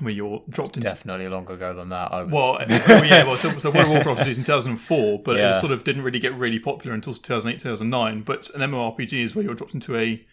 [0.00, 2.12] where you're dropped into Definitely longer ago than that.
[2.12, 2.32] I was...
[2.32, 5.72] well, well, yeah, well, so, so World of Warcraft was in 2004, but it sort
[5.72, 8.22] of didn't really get really popular until 2008, 2009.
[8.22, 10.24] But an MMORPG is where you're dropped into a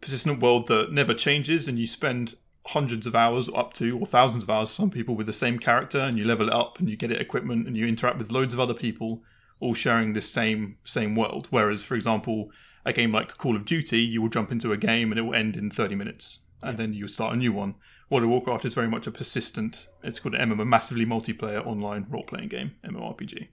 [0.00, 2.34] persistent world that never changes, and you spend
[2.68, 5.58] hundreds of hours, up to or thousands of hours, for some people with the same
[5.58, 8.32] character, and you level it up, and you get it equipment, and you interact with
[8.32, 9.22] loads of other people,
[9.60, 11.48] all sharing this same same world.
[11.50, 12.50] Whereas, for example,
[12.84, 15.34] a game like Call of Duty, you will jump into a game and it will
[15.34, 17.74] end in 30 minutes, and then you start a new one.
[18.12, 22.04] World of Warcraft is very much a persistent, it's called an MMO, massively multiplayer online
[22.10, 23.48] role playing game, MMORPG.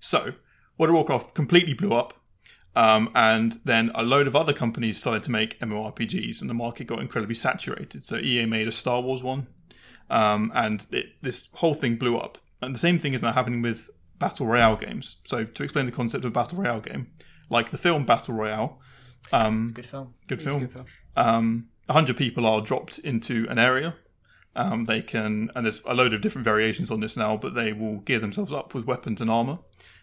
[0.00, 0.32] So,
[0.76, 2.14] World of Warcraft completely blew up,
[2.74, 6.88] um, and then a load of other companies started to make MMORPGs, and the market
[6.88, 8.04] got incredibly saturated.
[8.04, 9.46] So, EA made a Star Wars one,
[10.10, 12.38] um, and it, this whole thing blew up.
[12.60, 15.18] And the same thing is now happening with Battle Royale games.
[15.28, 17.12] So, to explain the concept of Battle Royale game,
[17.48, 18.80] like the film Battle Royale,
[19.32, 20.14] um, Good film.
[20.26, 20.86] good film.
[21.16, 23.96] Um, 100 people are dropped into an area.
[24.54, 27.72] Um, they can, and there's a load of different variations on this now, but they
[27.72, 29.58] will gear themselves up with weapons and armor.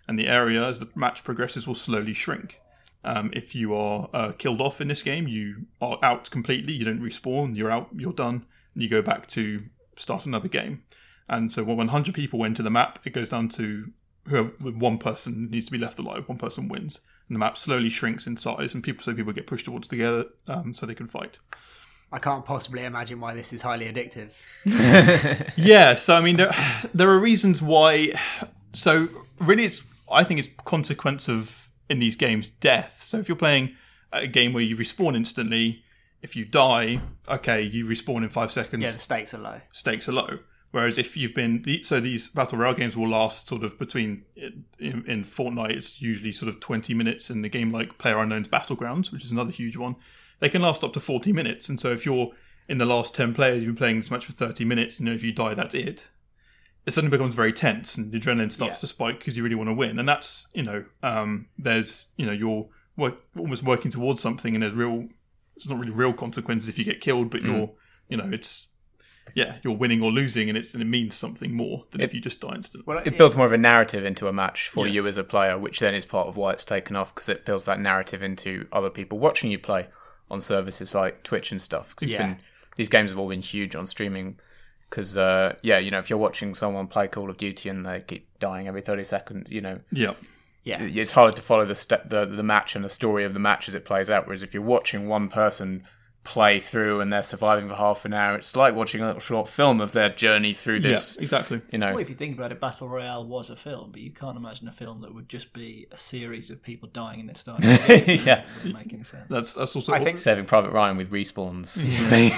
[0.05, 2.59] And the area, as the match progresses, will slowly shrink.
[3.05, 6.73] Um, if you are uh, killed off in this game, you are out completely.
[6.73, 7.55] You don't respawn.
[7.55, 7.89] You're out.
[7.95, 8.45] You're done.
[8.73, 9.63] And you go back to
[9.95, 10.83] start another game.
[11.29, 13.91] And so when 100 people enter the map, it goes down to
[14.27, 16.27] whoever one person needs to be left alive.
[16.27, 19.47] One person wins, and the map slowly shrinks in size, and people so people get
[19.47, 21.39] pushed towards together um, so they can fight.
[22.11, 24.33] I can't possibly imagine why this is highly addictive.
[25.57, 26.53] yeah, so I mean, there
[26.93, 28.13] there are reasons why.
[28.73, 29.09] So
[29.39, 33.03] really, it's I think it's consequence of in these games death.
[33.03, 33.75] So if you're playing
[34.13, 35.83] a game where you respawn instantly,
[36.21, 38.83] if you die, okay, you respawn in five seconds.
[38.83, 39.61] Yeah, the stakes are low.
[39.71, 40.39] stakes are low.
[40.71, 44.65] Whereas if you've been so these battle royale games will last sort of between in,
[44.79, 49.11] in Fortnite it's usually sort of twenty minutes, and the game like Player Unknown's Battlegrounds,
[49.11, 49.95] which is another huge one,
[50.39, 51.69] they can last up to forty minutes.
[51.69, 52.31] And so if you're
[52.67, 55.13] in the last ten players, you've been playing this match for thirty minutes, you know
[55.13, 56.07] if you die, that's it.
[56.85, 58.81] It suddenly becomes very tense, and the adrenaline starts Yeah.
[58.81, 62.25] to spike because you really want to win, and that's you know um, there's you
[62.25, 65.07] know you're work, almost working towards something, and there's real
[65.55, 67.71] it's not really real consequences if you get killed, but you're
[68.09, 68.67] you know it's
[69.35, 72.19] yeah you're winning or losing, and it's and it means something more than if you
[72.21, 72.83] just die instantly.
[72.85, 74.95] Well, It builds more of a narrative into a match for Yes.
[74.95, 77.45] you as a player, which then is part of why it's taken off because it
[77.45, 79.87] builds that narrative into other people watching you play
[80.29, 81.95] on services like Twitch and stuff.
[81.95, 82.27] 'Cause it's Yeah.
[82.27, 82.37] been,
[82.75, 84.37] these games have all been huge on streaming.
[84.89, 87.99] Because uh, yeah, you know, if you're watching someone play Call of Duty and they
[88.07, 90.13] keep dying every thirty seconds, you know, yeah,
[90.63, 93.39] yeah, it's harder to follow the st- the the match and the story of the
[93.39, 94.27] match as it plays out.
[94.27, 95.83] Whereas if you're watching one person
[96.27, 99.47] play through and they're surviving for half an hour, it's like watching a little short
[99.47, 101.15] film of their journey through this.
[101.15, 101.61] yeah, exactly.
[101.71, 104.11] You know, Well, if you think about it, Battle Royale was a film, but you
[104.11, 107.35] can't imagine a film that would just be a series of people dying and then
[107.35, 107.69] starting.
[107.69, 108.19] again.
[108.25, 108.45] Yeah.
[108.65, 109.25] It make any sense.
[109.29, 111.81] That's that's also I think Saving Private Ryan with respawns.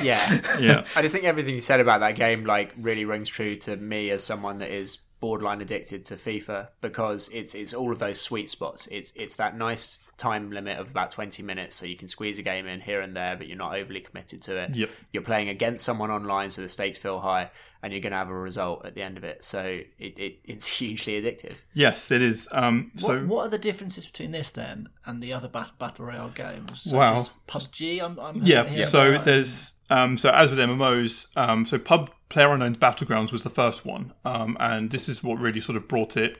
[0.03, 0.41] yeah.
[0.59, 3.75] yeah I just think everything you said about that game like really rings true to
[3.75, 8.21] me as someone that is borderline addicted to FIFA because it's it's all of those
[8.21, 8.87] sweet spots.
[8.87, 12.43] It's it's that nice time limit of about 20 minutes so you can squeeze a
[12.43, 14.75] game in here and there but you're not overly committed to it.
[14.75, 14.89] Yep.
[15.11, 17.49] You're playing against someone online so the stakes feel high
[17.81, 19.43] and you're going to have a result at the end of it.
[19.43, 21.55] So it, it it's hugely addictive.
[21.73, 22.47] yes it is.
[22.51, 26.05] Um, so what, what are the differences between this then and the other bat- battle
[26.05, 26.81] royale games?
[26.81, 27.15] Such Wow.
[27.21, 28.01] as PUBG.
[28.03, 29.25] I'm, I'm yeah, so about.
[29.25, 33.85] there's um, so as with MMOs, um, so Pub Player Unknown's Battlegrounds was the first
[33.85, 36.37] one, um, and this is what really sort of brought it.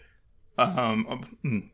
[0.58, 1.70] Um, um, mm.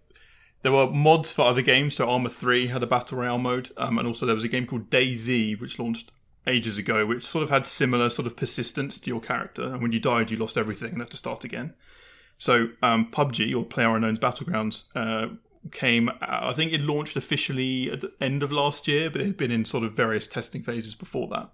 [0.66, 4.00] There were mods for other games, so Arma Three had a battle royale mode, um,
[4.00, 6.12] and also there was a game called DayZ which launched
[6.48, 9.92] ages ago, which sort of had similar sort of persistence to your character, and when
[9.92, 11.76] you died, you lost everything and had to start again.
[12.40, 15.36] So um, PUBG or Player Unknown's Battlegrounds uh,
[15.72, 16.10] came.
[16.20, 19.52] I think it launched officially at the end of last year, but it had been
[19.52, 21.52] in sort of various testing phases before that.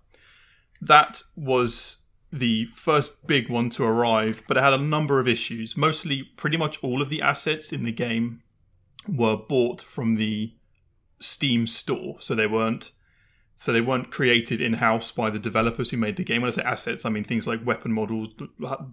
[0.79, 1.97] That was
[2.31, 5.75] the first big one to arrive, but it had a number of issues.
[5.75, 8.43] Mostly, pretty much all of the assets in the game
[9.07, 10.53] were bought from the
[11.19, 12.91] Steam store, so they weren't
[13.61, 16.41] So they weren't created in house by the developers who made the game.
[16.41, 18.33] When I say assets, I mean things like weapon models,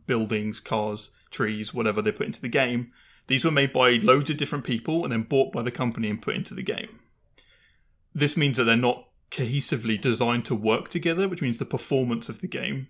[0.06, 2.92] buildings, cars, trees, whatever they put into the game.
[3.28, 6.20] These were made by loads of different people and then bought by the company and
[6.20, 6.98] put into the game.
[8.14, 12.42] This means that they're not cohesively designed to work together, which means the performance of
[12.42, 12.88] the game.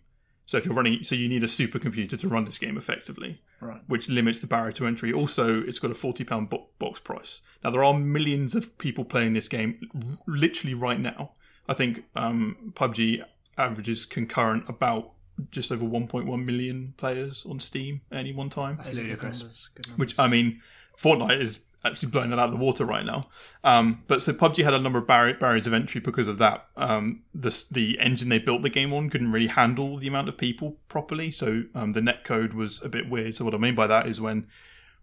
[0.49, 3.83] So if you're running, so you need a supercomputer to run this game effectively, Right.
[3.87, 5.13] which limits the barrier to entry.
[5.13, 7.43] Also, it's got a forty pound bo- box price.
[7.63, 9.79] Now there are millions of people playing this game,
[10.27, 11.33] literally right now.
[11.69, 13.23] I think um, PUBG
[13.59, 15.11] averages concurrent about
[15.51, 19.69] just over 1.1 million players on Steam at any one time That's ludicrous.
[19.97, 20.63] which I mean,
[20.99, 23.29] Fortnite is actually blowing that out of the water right now.
[23.65, 26.67] Um, but so PUBG had a number of barri- barriers of entry because of that.
[26.77, 30.37] Um, the the engine they built the game on couldn't really handle the amount of
[30.37, 33.35] people properly, so um, the netcode was a bit weird.
[33.35, 34.47] So what I mean by that is when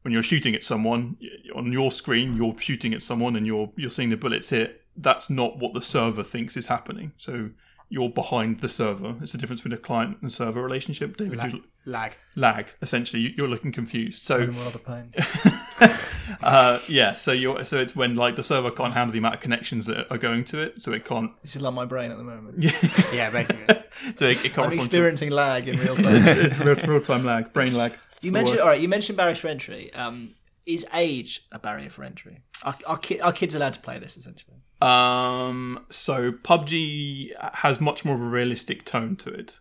[0.01, 1.17] when you're shooting at someone
[1.55, 4.81] on your screen, you're shooting at someone and you're you're seeing the bullets hit.
[4.97, 7.11] That's not what the server thinks is happening.
[7.17, 7.49] So
[7.89, 9.15] you're behind the server.
[9.21, 11.17] It's the difference between a client and server relationship.
[11.17, 12.13] David, La- you- lag.
[12.35, 13.21] lag essentially.
[13.21, 14.23] You- You're looking confused.
[14.23, 14.38] So
[15.79, 16.39] When will I be playing?
[16.43, 19.41] uh, yeah, so you're so it's when like the server can't handle the amount of
[19.41, 21.31] connections that are going to it, so it can't.
[21.41, 22.55] This is like my brain at the moment.
[22.63, 22.71] Yeah,
[23.13, 23.75] yeah, basically.
[24.17, 26.59] So it, it can't I'm respond to experiencing lag in real time.
[26.65, 27.93] real, real time lag, brain lag.
[28.17, 28.61] It's You mentioned worst.
[28.67, 28.81] all right.
[28.81, 29.91] You mentioned barriers for entry.
[29.93, 30.35] Um,
[30.65, 32.41] is age a barrier for entry?
[32.63, 34.57] Are, are, ki- are kids allowed to play this essentially?
[34.81, 39.59] Um, so PUBG has much more of a realistic tone to it.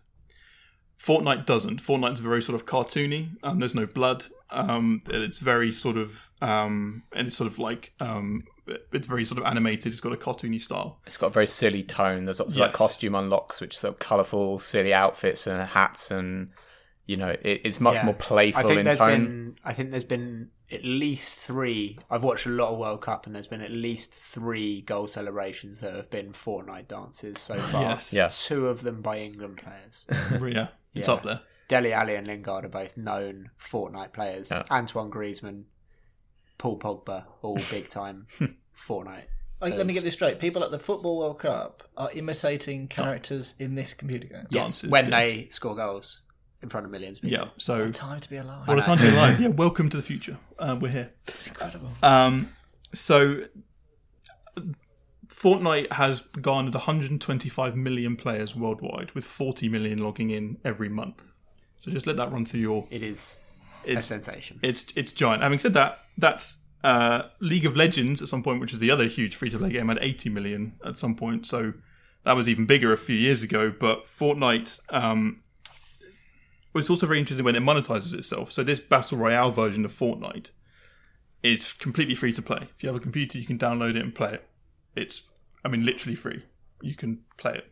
[1.01, 1.81] Fortnite doesn't.
[1.81, 3.29] Fortnite's very sort of cartoony.
[3.43, 4.25] Um, there's no blood.
[4.49, 8.43] Um, it's very sort of um, and it's sort of like um,
[8.91, 9.91] it's very sort of animated.
[9.91, 10.99] It's got a cartoony style.
[11.05, 12.25] It's got a very silly tone.
[12.25, 16.11] There's lots of like costume unlocks, which are sort of colourful, silly outfits and hats,
[16.11, 16.49] and
[17.05, 18.05] you know, it, it's much Yeah.
[18.05, 19.23] more playful I think in there's tone.
[19.25, 21.99] been I think there's been at least three.
[22.09, 25.81] I've watched a lot of World Cup, and there's been at least three goal celebrations
[25.81, 27.81] that have been Fortnite dances so far.
[27.83, 28.13] Yes.
[28.13, 28.47] Yes.
[28.47, 30.05] two of them by England players.
[30.55, 31.13] yeah, it's Yeah.
[31.13, 31.41] up there.
[31.67, 34.51] Dele Alli and Lingard are both known Fortnite players.
[34.51, 34.63] Yeah.
[34.69, 35.63] Antoine Griezmann,
[36.57, 38.27] Paul Pogba, all big time
[38.77, 39.25] Fortnite.
[39.61, 40.39] Oh, let me get this straight.
[40.39, 44.47] People at the Football World Cup are imitating characters in this computer game.
[44.49, 45.19] Yes, dances, when yeah.
[45.19, 46.21] they score goals
[46.61, 47.45] in front of millions of people.
[47.45, 47.51] Yeah.
[47.57, 48.67] So Time to be alive.
[48.67, 49.39] What a time to be alive.
[49.39, 50.37] Yeah, welcome to the future.
[50.59, 51.11] Uh, we're here.
[51.47, 51.89] Incredible.
[52.03, 52.49] Um,
[52.93, 53.45] so,
[55.35, 61.21] Fortnite has garnered 125 million players worldwide, with 40 million logging in every month.
[61.77, 62.87] So just let that run through your.
[62.89, 63.39] It is
[63.85, 64.59] a sensation.
[64.63, 65.43] it's it's giant.
[65.43, 69.05] Having said that, that's uh, League of Legends at some point, which is the other
[69.05, 71.45] huge free to play game, had 80 million at some point.
[71.45, 71.73] So
[72.23, 73.73] that was even bigger a few years ago.
[73.77, 75.41] But Fortnite um,
[76.73, 78.51] was also very interesting when it monetizes itself.
[78.51, 80.51] So this battle royale version of Fortnite
[81.43, 82.69] is completely free to play.
[82.75, 84.47] If you have a computer, you can download it and play it.
[84.95, 85.23] It's,
[85.63, 86.43] I mean, literally free.
[86.81, 87.71] You can play it.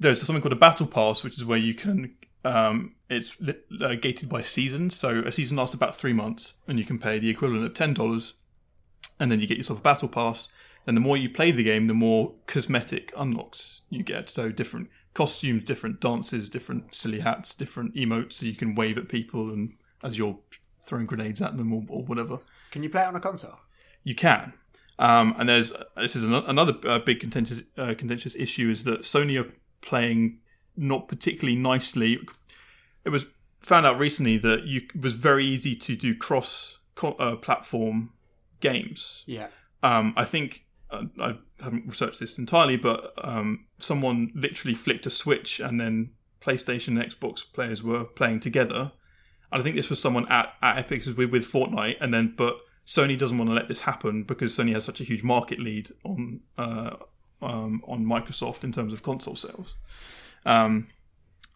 [0.00, 2.14] There's something called a battle pass, which is where you can.
[2.44, 6.84] Um, it's uh, gated by seasons, so a season lasts about three months, and you
[6.84, 8.34] can pay the equivalent of ten dollars,
[9.18, 10.48] and then you get yourself a battle pass.
[10.86, 14.30] And the more you play the game, the more cosmetic unlocks you get.
[14.30, 19.08] So different costumes, different dances, different silly hats, different emotes, so you can wave at
[19.08, 20.38] people and as you're
[20.86, 22.38] throwing grenades at them or, or whatever.
[22.70, 23.58] Can you play it on a console?
[24.04, 24.54] You can.
[24.98, 29.02] Um, and there's this is ano- another uh, big contentious uh, contentious issue is that
[29.02, 30.40] Sony are playing
[30.76, 32.18] not particularly nicely.
[33.04, 33.26] It was
[33.60, 38.10] found out recently that you it was very easy to do cross co- uh, platform
[38.60, 39.22] games.
[39.26, 39.48] Yeah.
[39.82, 45.10] Um, I think uh, I haven't researched this entirely, but um, someone literally flicked a
[45.10, 48.92] switch and then PlayStation and Xbox players were playing together.
[49.50, 52.58] And I think this was someone at, at Epic with, with Fortnite, and then but
[52.88, 55.92] Sony doesn't want to let this happen because Sony has such a huge market lead
[56.04, 56.96] on uh,
[57.42, 59.74] um, on Microsoft in terms of console sales.
[60.46, 60.88] Um,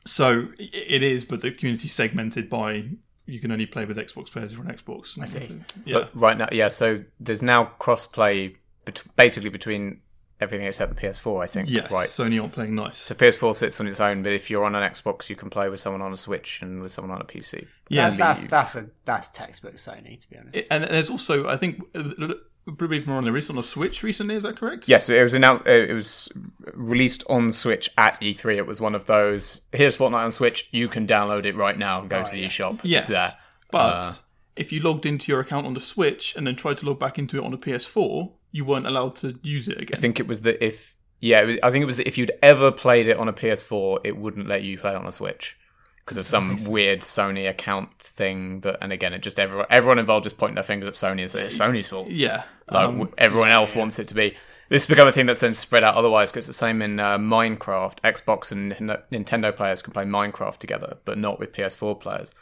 [0.05, 2.85] so it is, but the community segmented by
[3.25, 5.19] you can only play with Xbox players if you're on Xbox.
[5.19, 5.63] I see.
[5.87, 6.01] Yeah.
[6.01, 6.69] But right now, yeah.
[6.69, 10.03] So there's now cross-play, bet- basically between
[10.43, 11.43] everything except the PS4.
[11.43, 11.71] I think.
[11.71, 12.09] Yes, Right.
[12.09, 12.99] Sony aren't playing nice.
[12.99, 15.69] So PS4 sits on its own, but if you're on an Xbox, you can play
[15.69, 17.67] with someone on a Switch and with someone on a PC.
[17.89, 20.57] Yeah, That- that's that's a that's textbook Sony to be honest.
[20.57, 22.35] It- and there's also, I think, uh,
[22.77, 24.35] probably even on the released on a Switch recently.
[24.37, 24.89] Is that correct?
[24.89, 25.63] Yes, it was announced.
[25.67, 26.29] uh, It was
[26.75, 28.57] released on Switch at E3.
[28.57, 29.63] It was one of those.
[29.73, 30.69] Here's Fortnite on Switch.
[30.71, 32.81] You can download it right now and go to the eShop.
[32.83, 33.01] Yes.
[33.05, 33.35] It's there.
[33.71, 34.13] But Uh,
[34.55, 37.19] if you logged into your account on the Switch and then tried to log back
[37.19, 39.97] into it on a PS4, you weren't allowed to use it again.
[39.97, 42.17] I think it was that if yeah, it was, I think it was that if
[42.19, 45.13] you'd ever played it on a PS4, it wouldn't let you play it on a
[45.13, 45.57] Switch
[45.99, 48.61] because of some weird Sony account thing.
[48.61, 51.31] That and again, it just everyone everyone involved just pointing their fingers at Sony and
[51.31, 52.09] say it's Sony's fault.
[52.11, 52.45] yeah.
[52.71, 54.35] Like Um, everyone else wants it to be.
[54.69, 56.99] This has become a thing that's then spread out otherwise because it's the same in
[56.99, 57.99] uh, Minecraft.
[58.01, 58.73] Xbox and
[59.13, 62.33] Nintendo players can play Minecraft together, but not with PS4 players.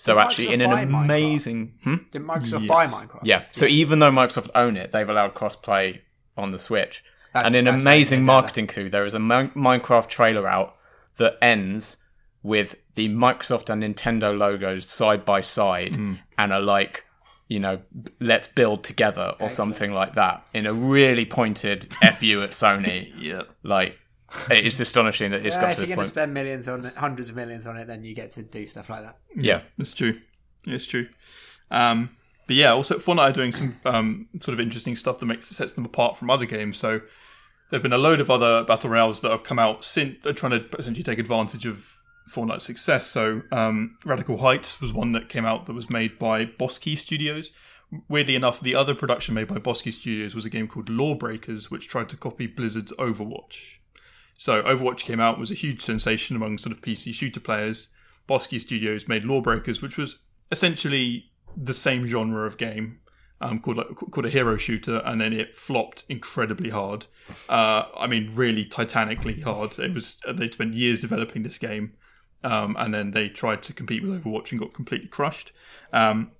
[0.00, 1.94] So Did actually, Microsoft in an amazing, hmm?
[2.10, 2.68] Did Microsoft Yes.
[2.68, 3.20] buy Minecraft?
[3.22, 3.44] yeah.
[3.52, 6.00] So even though Microsoft own it, they've allowed cross-play
[6.38, 7.04] on the Switch.
[7.34, 10.74] That's- and in an amazing marketing coup, there is a Min- Minecraft trailer out
[11.18, 11.98] that ends
[12.42, 17.04] with the Microsoft and Nintendo logos side by side and are like,
[17.46, 17.80] you know,
[18.20, 23.12] let's build together or something like that in a really pointed fu at Sony.
[23.18, 23.42] Yeah.
[23.62, 23.98] Like,
[24.50, 26.84] it's astonishing that it's Yeah, got if to you're this going to spend millions on
[26.86, 29.18] it, hundreds of millions on it, then you get to do stuff like that.
[29.36, 29.62] yeah.
[29.78, 30.20] It's true.
[30.66, 31.08] It's true.
[31.70, 32.10] Um,
[32.46, 35.72] but yeah, also Fortnite are doing some um, sort of interesting stuff that makes sets
[35.72, 36.78] them apart from other games.
[36.78, 37.00] So
[37.70, 40.52] there've been a load of other battle royales that have come out since they're trying
[40.52, 41.96] to essentially take advantage of
[42.28, 43.06] Fortnite's success.
[43.06, 46.96] So um, Radical Heights was one that came out that was made by Boss Key
[46.96, 47.52] Studios.
[48.08, 51.70] Weirdly enough, the other production made by Boss Key Studios was a game called Lawbreakers,
[51.70, 53.78] which tried to copy Blizzard's Overwatch.
[54.40, 57.88] So Overwatch came out was a huge sensation among sort of PC shooter players.
[58.26, 60.16] Boss Key Studios made Lawbreakers, which was
[60.50, 63.00] essentially the same genre of game,
[63.42, 67.04] um, called like, called a hero shooter, and then it flopped incredibly hard.
[67.50, 69.78] Uh, I mean, really titanically hard.
[69.78, 71.92] It was they spent years developing this game,
[72.42, 75.52] um, and then they tried to compete with Overwatch and got completely crushed.
[75.92, 76.30] Um,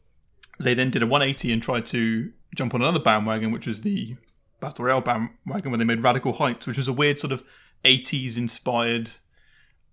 [0.58, 4.16] they then did a 180 and tried to jump on another bandwagon, which was the
[4.58, 7.42] Battle Royale bandwagon, where they made Radical Heights, which was a weird sort of
[7.84, 9.10] 80s inspired.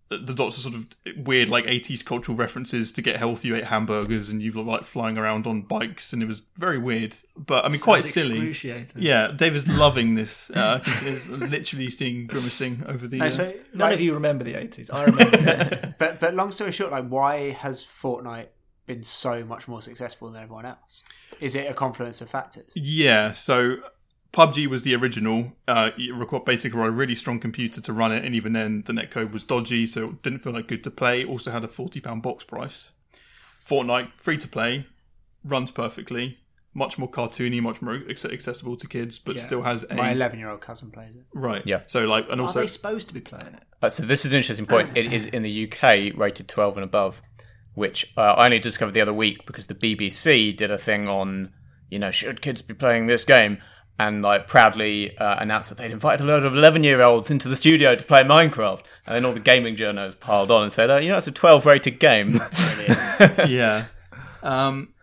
[0.10, 0.88] There's lots of sort of
[1.28, 3.50] weird like 80s cultural references to get healthy.
[3.50, 6.78] You ate hamburgers and you were like flying around on bikes, and it was very
[6.78, 7.18] weird.
[7.36, 8.56] But I mean, quite silly.
[8.96, 10.50] Yeah, Dave is loving this.
[10.50, 13.18] Uh, he's literally seeing grimacing over the.
[13.18, 14.90] No, uh, None like- of you remember the 80s.
[14.94, 15.94] I remember.
[16.00, 18.48] But but long story short, like why has Fortnite
[18.86, 21.02] been so much more successful than everyone else?
[21.42, 22.72] Is it a confluence of factors?
[22.76, 23.80] Yeah, so
[24.38, 25.54] PUBG was the original.
[25.68, 28.94] Uh, you required basically a really strong computer to run it, and even then, the
[28.94, 31.22] netcode was dodgy, so it didn't feel that good to play.
[31.22, 32.90] It also had a forty pound box price.
[33.68, 34.86] Fortnite, free to play,
[35.44, 36.38] runs perfectly,
[36.76, 39.42] much more cartoony, much more accessible to kids, but Yeah.
[39.42, 41.26] still has a My eleven-year-old cousin plays it.
[41.34, 41.66] right.
[41.66, 41.82] Yeah.
[41.88, 43.64] So like, and also Are they supposed to be playing it?
[43.82, 44.96] Uh, so this is an interesting point.
[44.96, 47.22] It is in the UK rated 12 and above,
[47.74, 51.54] which uh, I only discovered the other week because the BBC did a thing on,
[51.90, 53.58] you know, should kids be playing this game?
[54.00, 57.48] And like proudly uh, announced that they'd invited a load of 11 year olds into
[57.50, 58.84] the studio to play Minecraft.
[59.08, 61.32] And then all the gaming journals piled on and said, oh, you know, it's a
[61.32, 62.40] 12 rated game.
[63.48, 63.86] yeah.
[64.44, 64.94] Um,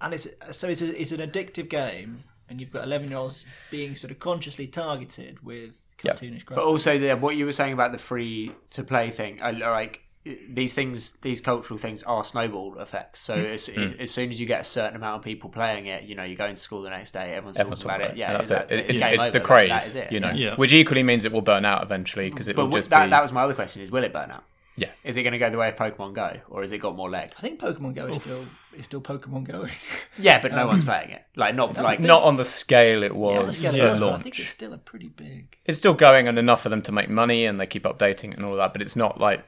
[0.00, 3.44] And it's so it's a, it's an addictive game, and you've got eleven year olds
[3.70, 6.14] being sort of consciously targeted with Yeah.
[6.14, 6.54] cartoonish graphics.
[6.56, 11.12] But also, the, what you were saying about the free-to-play thing, I, like these things,
[11.22, 13.20] these cultural things are snowball effects.
[13.20, 13.52] So mm-hmm.
[13.52, 14.00] as, mm.
[14.00, 16.36] as soon as you get a certain amount of people playing it, you know, you're
[16.36, 18.16] going to school the next day, everyone's, Everyone's talking about it.
[18.16, 18.86] Yeah, that's that- it.
[18.88, 20.12] It's, game it's over, the craze, that is it.
[20.12, 20.54] you know, Yeah.
[20.54, 23.04] which equally means it will burn out eventually because it But will w- just that,
[23.04, 23.10] be.
[23.10, 24.44] that was my other question: is will it burn out?
[24.76, 24.88] Yeah.
[25.04, 27.10] Is it going to go the way of Pokemon Go, or has it got more
[27.10, 27.38] legs?
[27.38, 28.44] I think Pokemon Go is still
[28.76, 29.70] is still Pokemon going.
[30.18, 31.22] Yeah, but no one's um, playing it.
[31.36, 34.38] Like not like not on the scale it was yeah, at it was, I think
[34.38, 35.58] it's still a pretty big.
[35.64, 38.44] it's still going and enough for them to make money and they keep updating and
[38.44, 39.44] all that but it's not like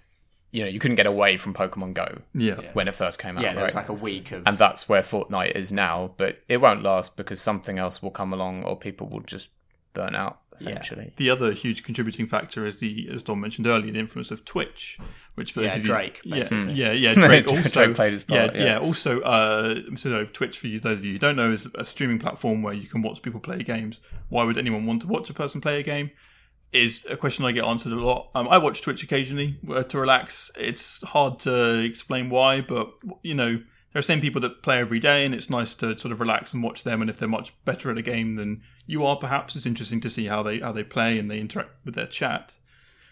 [0.54, 2.60] you know you couldn't get away from pokemon go yeah.
[2.74, 5.02] when it first came out yeah, there was like a week of and that's where
[5.02, 9.08] fortnite is now but it won't last because something else will come along or people
[9.08, 9.50] will just
[9.94, 13.98] burn out eventually The other huge contributing factor is the, as Don mentioned earlier, the
[13.98, 14.98] influence of Twitch,
[15.34, 16.74] which for Yeah, those of Drake, you, basically.
[16.74, 18.78] yeah, yeah, yeah, Drake Drake also played his part, yeah, yeah.
[18.78, 22.20] Also, uh, so Twitch for you, those of you who don't know, is a streaming
[22.20, 23.98] platform where you can watch people play games.
[24.28, 26.12] Why would anyone want to watch a person play a game?
[26.74, 28.30] Is a question I get answered a lot.
[28.34, 30.50] Um, I watch Twitch occasionally uh, to relax.
[30.58, 33.62] It's hard to explain why, but you know,
[33.92, 36.52] there are same people that play every day, and it's nice to sort of relax
[36.52, 37.00] and watch them.
[37.00, 40.10] And if they're much better at a game than you are, perhaps it's interesting to
[40.10, 42.54] see how they how they play and they interact with their chat.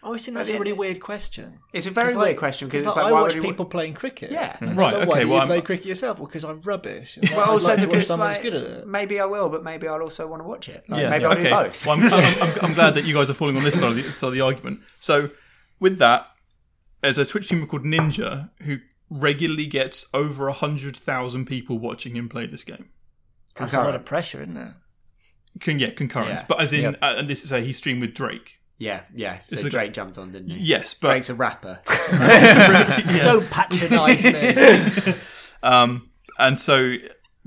[0.03, 1.61] I always think that's a really weird question.
[1.73, 3.49] It's a very 'Cause, weird like- question because it's like, like, I watch would you-
[3.49, 4.33] people playing cricket.
[4.33, 4.57] Yeah.
[4.61, 6.19] And Right, like, Why okay, do well, you I'm- play cricket yourself?
[6.19, 7.19] Well, because I'm rubbish.
[7.31, 8.87] Well, I'd also like because someone like, who's good at it.
[8.89, 10.85] maybe I will, but maybe I'll also want to watch it.
[10.89, 11.45] Like, Yeah, maybe yeah, I'll okay.
[11.45, 11.87] do both.
[11.87, 13.95] Well, I'm, I'm, I'm, I'm glad that you guys are falling on this side of,
[13.95, 14.81] the, side of the argument.
[14.99, 15.31] So,
[15.79, 16.27] with that,
[17.01, 18.79] there's a Twitch streamer called Ninja who
[19.09, 22.89] regularly gets over hundred thousand people watching him play this game.
[23.55, 24.73] That's a lot of pressure, isn't it?
[25.61, 26.45] Can yeah, concurrent, Yeah.
[26.49, 26.99] but as in, Yep.
[27.03, 28.59] uh, and this is a he streamed with Drake.
[28.83, 29.39] Yeah, yeah.
[29.41, 30.59] So It's a- Drake jumped on, didn't he?
[30.59, 31.81] Yes, but Drake's a rapper.
[33.23, 35.15] Don't patronise me.
[35.65, 36.11] Um,
[36.41, 36.95] and so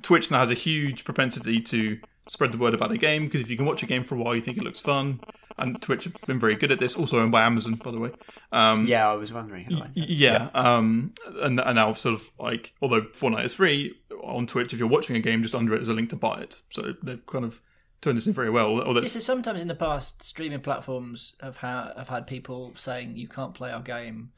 [0.02, 3.50] Twitch now has a huge propensity to spread the word about a game because if
[3.50, 5.20] you can watch a game for a while, you think it looks fun.
[5.58, 6.96] And Twitch have been very good at this.
[6.96, 8.12] Also owned by Amazon, by the way.
[8.54, 9.66] Um, yeah, I was wondering.
[9.66, 10.50] Who y- I yeah.
[10.54, 14.88] Um, and, and now sort of like, although Fortnite is free on Twitch, if you're
[14.88, 16.62] watching a game, just under it is a link to buy it.
[16.72, 17.62] So they've kind of
[18.06, 18.82] turned this in very well.
[18.82, 22.72] Or that's This is sometimes in the past, streaming platforms have ha- have had people
[22.76, 24.32] saying you can't play our game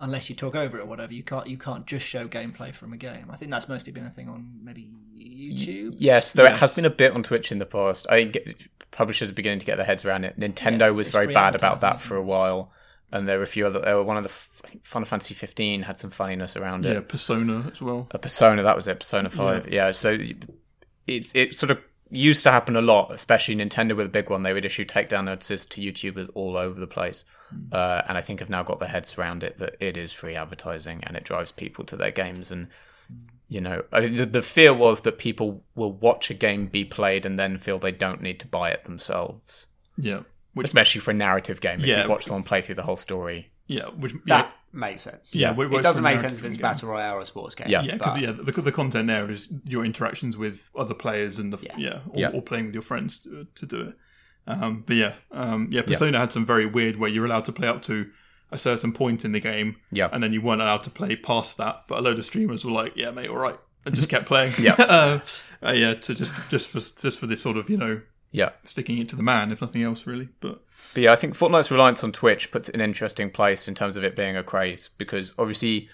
[0.00, 1.12] unless you talk over it or whatever.
[1.12, 3.26] You can't you can't just show gameplay from a game.
[3.30, 4.88] I think that's mostly been a thing on maybe
[5.18, 5.96] YouTube.
[5.98, 6.60] Yes, there Yes.
[6.60, 8.06] has been a bit on Twitch in the past.
[8.08, 10.38] I think publishers are beginning to get their heads around it.
[10.38, 12.72] Nintendo Yeah, was very bad about that for a while,
[13.10, 13.80] and there were a few other.
[13.80, 16.86] There were one of the f- I think Final Fantasy 15 had some funniness around
[16.86, 16.92] it.
[16.94, 18.06] yeah, Persona as well.
[18.12, 18.62] a Persona.
[18.62, 19.00] That was it.
[19.00, 19.68] Persona Five.
[19.72, 19.90] Yeah.
[19.92, 20.16] so
[21.06, 21.78] it's it sort of
[22.10, 24.42] used to happen a lot, especially Nintendo with a big one.
[24.42, 27.24] They would issue takedown notices to YouTubers all over the place,
[27.72, 30.34] uh, and I think have now got their heads around it that it is free
[30.34, 32.50] advertising and it drives people to their games.
[32.50, 32.68] And
[33.48, 36.84] you know, I mean, the, the fear was that people will watch a game be
[36.84, 40.20] played and then feel they don't need to buy it themselves, Yeah,
[40.52, 41.80] which especially for a narrative game.
[41.80, 42.02] If Yeah.
[42.02, 45.34] you watch someone play through the whole story, yeah, which That yeah, makes sense.
[45.34, 46.62] Yeah, it it doesn't make sense if it's game.
[46.62, 47.68] battle royale or a sports game.
[47.68, 47.82] Yeah.
[47.82, 51.52] yeah, because but- yeah, the, the content there is your interactions with other players and
[51.52, 51.98] the yeah, Yeah.
[52.10, 52.28] or, Yeah.
[52.28, 53.96] or playing with your friends to, to do it.
[54.46, 57.68] Um, but yeah, um, yeah, Persona had some very weird where you're allowed to play
[57.68, 58.10] up to
[58.50, 60.08] a certain point in the game, Yeah.
[60.10, 61.84] and then you weren't allowed to play past that.
[61.86, 64.54] But a load of streamers were like, "Yeah, mate, all right," and just kept playing.
[64.58, 64.72] Yeah.
[64.78, 65.20] uh,
[65.62, 68.00] uh, yeah, to just just for just for this sort of you know
[68.30, 68.50] yeah.
[68.64, 70.28] sticking it to the man, if nothing else, really.
[70.40, 70.60] But
[70.94, 73.74] But yeah, I think Fortnite's reliance on Twitch puts it in an interesting place in
[73.74, 75.88] terms of it being a craze because obviously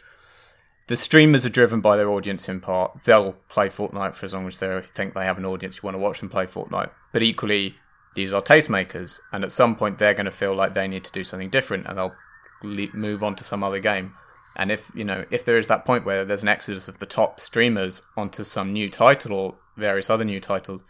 [0.86, 3.04] the streamers are driven by their audience in part.
[3.04, 5.94] They'll play Fortnite for as long as they think they have an audience who want
[5.94, 6.90] to watch them play Fortnite.
[7.12, 7.76] But equally,
[8.14, 11.12] these are tastemakers, and at some point they're going to feel like they need to
[11.12, 12.14] do something different, and they'll
[12.62, 14.14] le- move on to some other game.
[14.56, 17.06] And if you know, if there is that point where there's an exodus of the
[17.06, 20.84] top streamers onto some new title or various other new titles,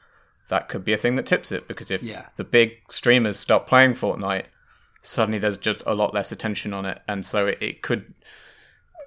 [0.49, 2.27] that could be a thing that tips it because if Yeah.
[2.37, 4.47] the big streamers stop playing Fortnite,
[5.03, 8.15] suddenly there's just a lot less attention on it, and so it, it could.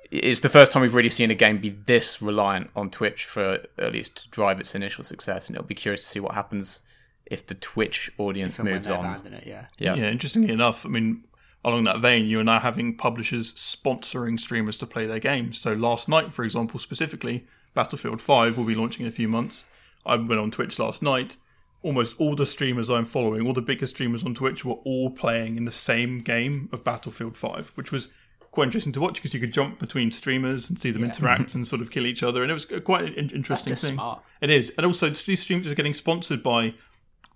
[0.09, 3.59] It's the first time we've really seen a game be this reliant on Twitch for
[3.77, 6.81] at least to drive its initial success, and it'll be curious to see what happens
[7.25, 9.03] if the Twitch audience From moves on.
[9.33, 9.65] it, yeah.
[9.77, 9.95] Yeah.
[9.95, 11.25] yeah, interestingly enough, I mean,
[11.65, 15.59] along that vein, you are now having publishers sponsoring streamers to play their games.
[15.59, 19.65] So last night, for example, specifically, Battlefield 5 will be launching in a few months.
[20.07, 21.37] I went on Twitch last night.
[21.83, 25.57] Almost all the streamers I'm following, all the biggest streamers on Twitch, were all playing
[25.57, 28.09] in the same game of Battlefield 5, which was
[28.51, 31.67] quite interesting to watch because you could jump between streamers and see them interact and
[31.67, 33.93] sort of kill each other, and it was quite an in- interesting thing.
[33.93, 34.23] smart.
[34.41, 36.73] It is, and also these streamers are getting sponsored by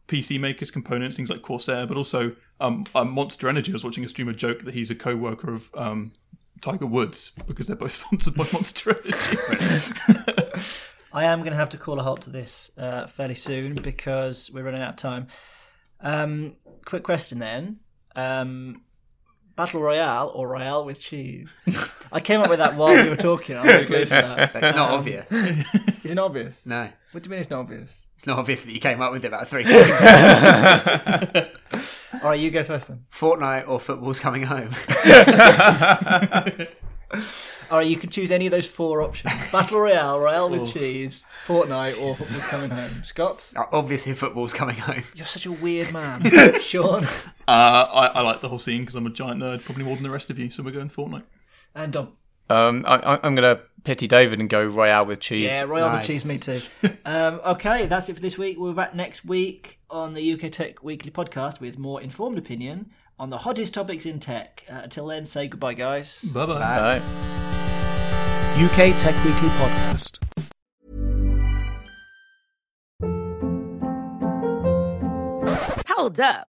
[0.07, 3.71] PC makers components, things like Corsair, but also um, um, Monster Energy.
[3.71, 6.13] I was watching a streamer joke that he's a co-worker of um,
[6.59, 10.31] Tiger Woods because they're both sponsored by Monster Energy.
[11.13, 14.49] I am going to have to call a halt to this uh, fairly soon because
[14.53, 15.27] we're running out of time.
[15.99, 16.55] Um,
[16.85, 17.79] quick question then:
[18.15, 18.83] um,
[19.55, 21.49] Battle Royale or Royale with cheese?
[22.11, 23.57] I came up with that while we were talking.
[23.57, 24.53] I'm really to that.
[24.53, 25.31] That's not Um, obvious.
[26.03, 26.65] Is it not obvious?
[26.65, 26.89] No.
[27.11, 28.05] What do you mean it's not obvious?
[28.15, 31.47] It's not obvious that you came up with it about three seconds ago.
[32.23, 33.05] All right, you go first then.
[33.11, 34.69] Fortnite or football's coming home.
[37.69, 41.25] All right, you can choose any of those four options: Battle Royale, Royale with cheese,
[41.47, 42.89] Fortnite, or Football's coming home.
[43.03, 45.03] Scott, Obviously, football's coming home.
[45.15, 46.21] you're such a weird man.
[46.61, 47.07] Sean uh,
[47.47, 50.09] I, I like the whole scene because I'm a giant nerd, probably more than the
[50.09, 50.49] rest of you.
[50.51, 51.23] So we're going Fortnite.
[51.75, 52.13] and Dom.
[52.49, 55.45] Um, I, I- I'm going to pity David and go Royale with cheese.
[55.51, 56.07] Yeah, Royal Nice.
[56.09, 56.59] with cheese, me too.
[57.05, 58.59] um, okay, that's it for this week.
[58.59, 62.91] We'll be back next week on the UK Tech Weekly podcast with more informed opinion
[63.21, 64.65] on the hottest topics in tech.
[64.67, 66.23] Uh, until then, say goodbye, guys.
[66.23, 66.57] Bye bye.
[66.57, 67.01] Bye.
[68.57, 70.17] UK Tech Weekly podcast.
[75.87, 76.50] Hold up.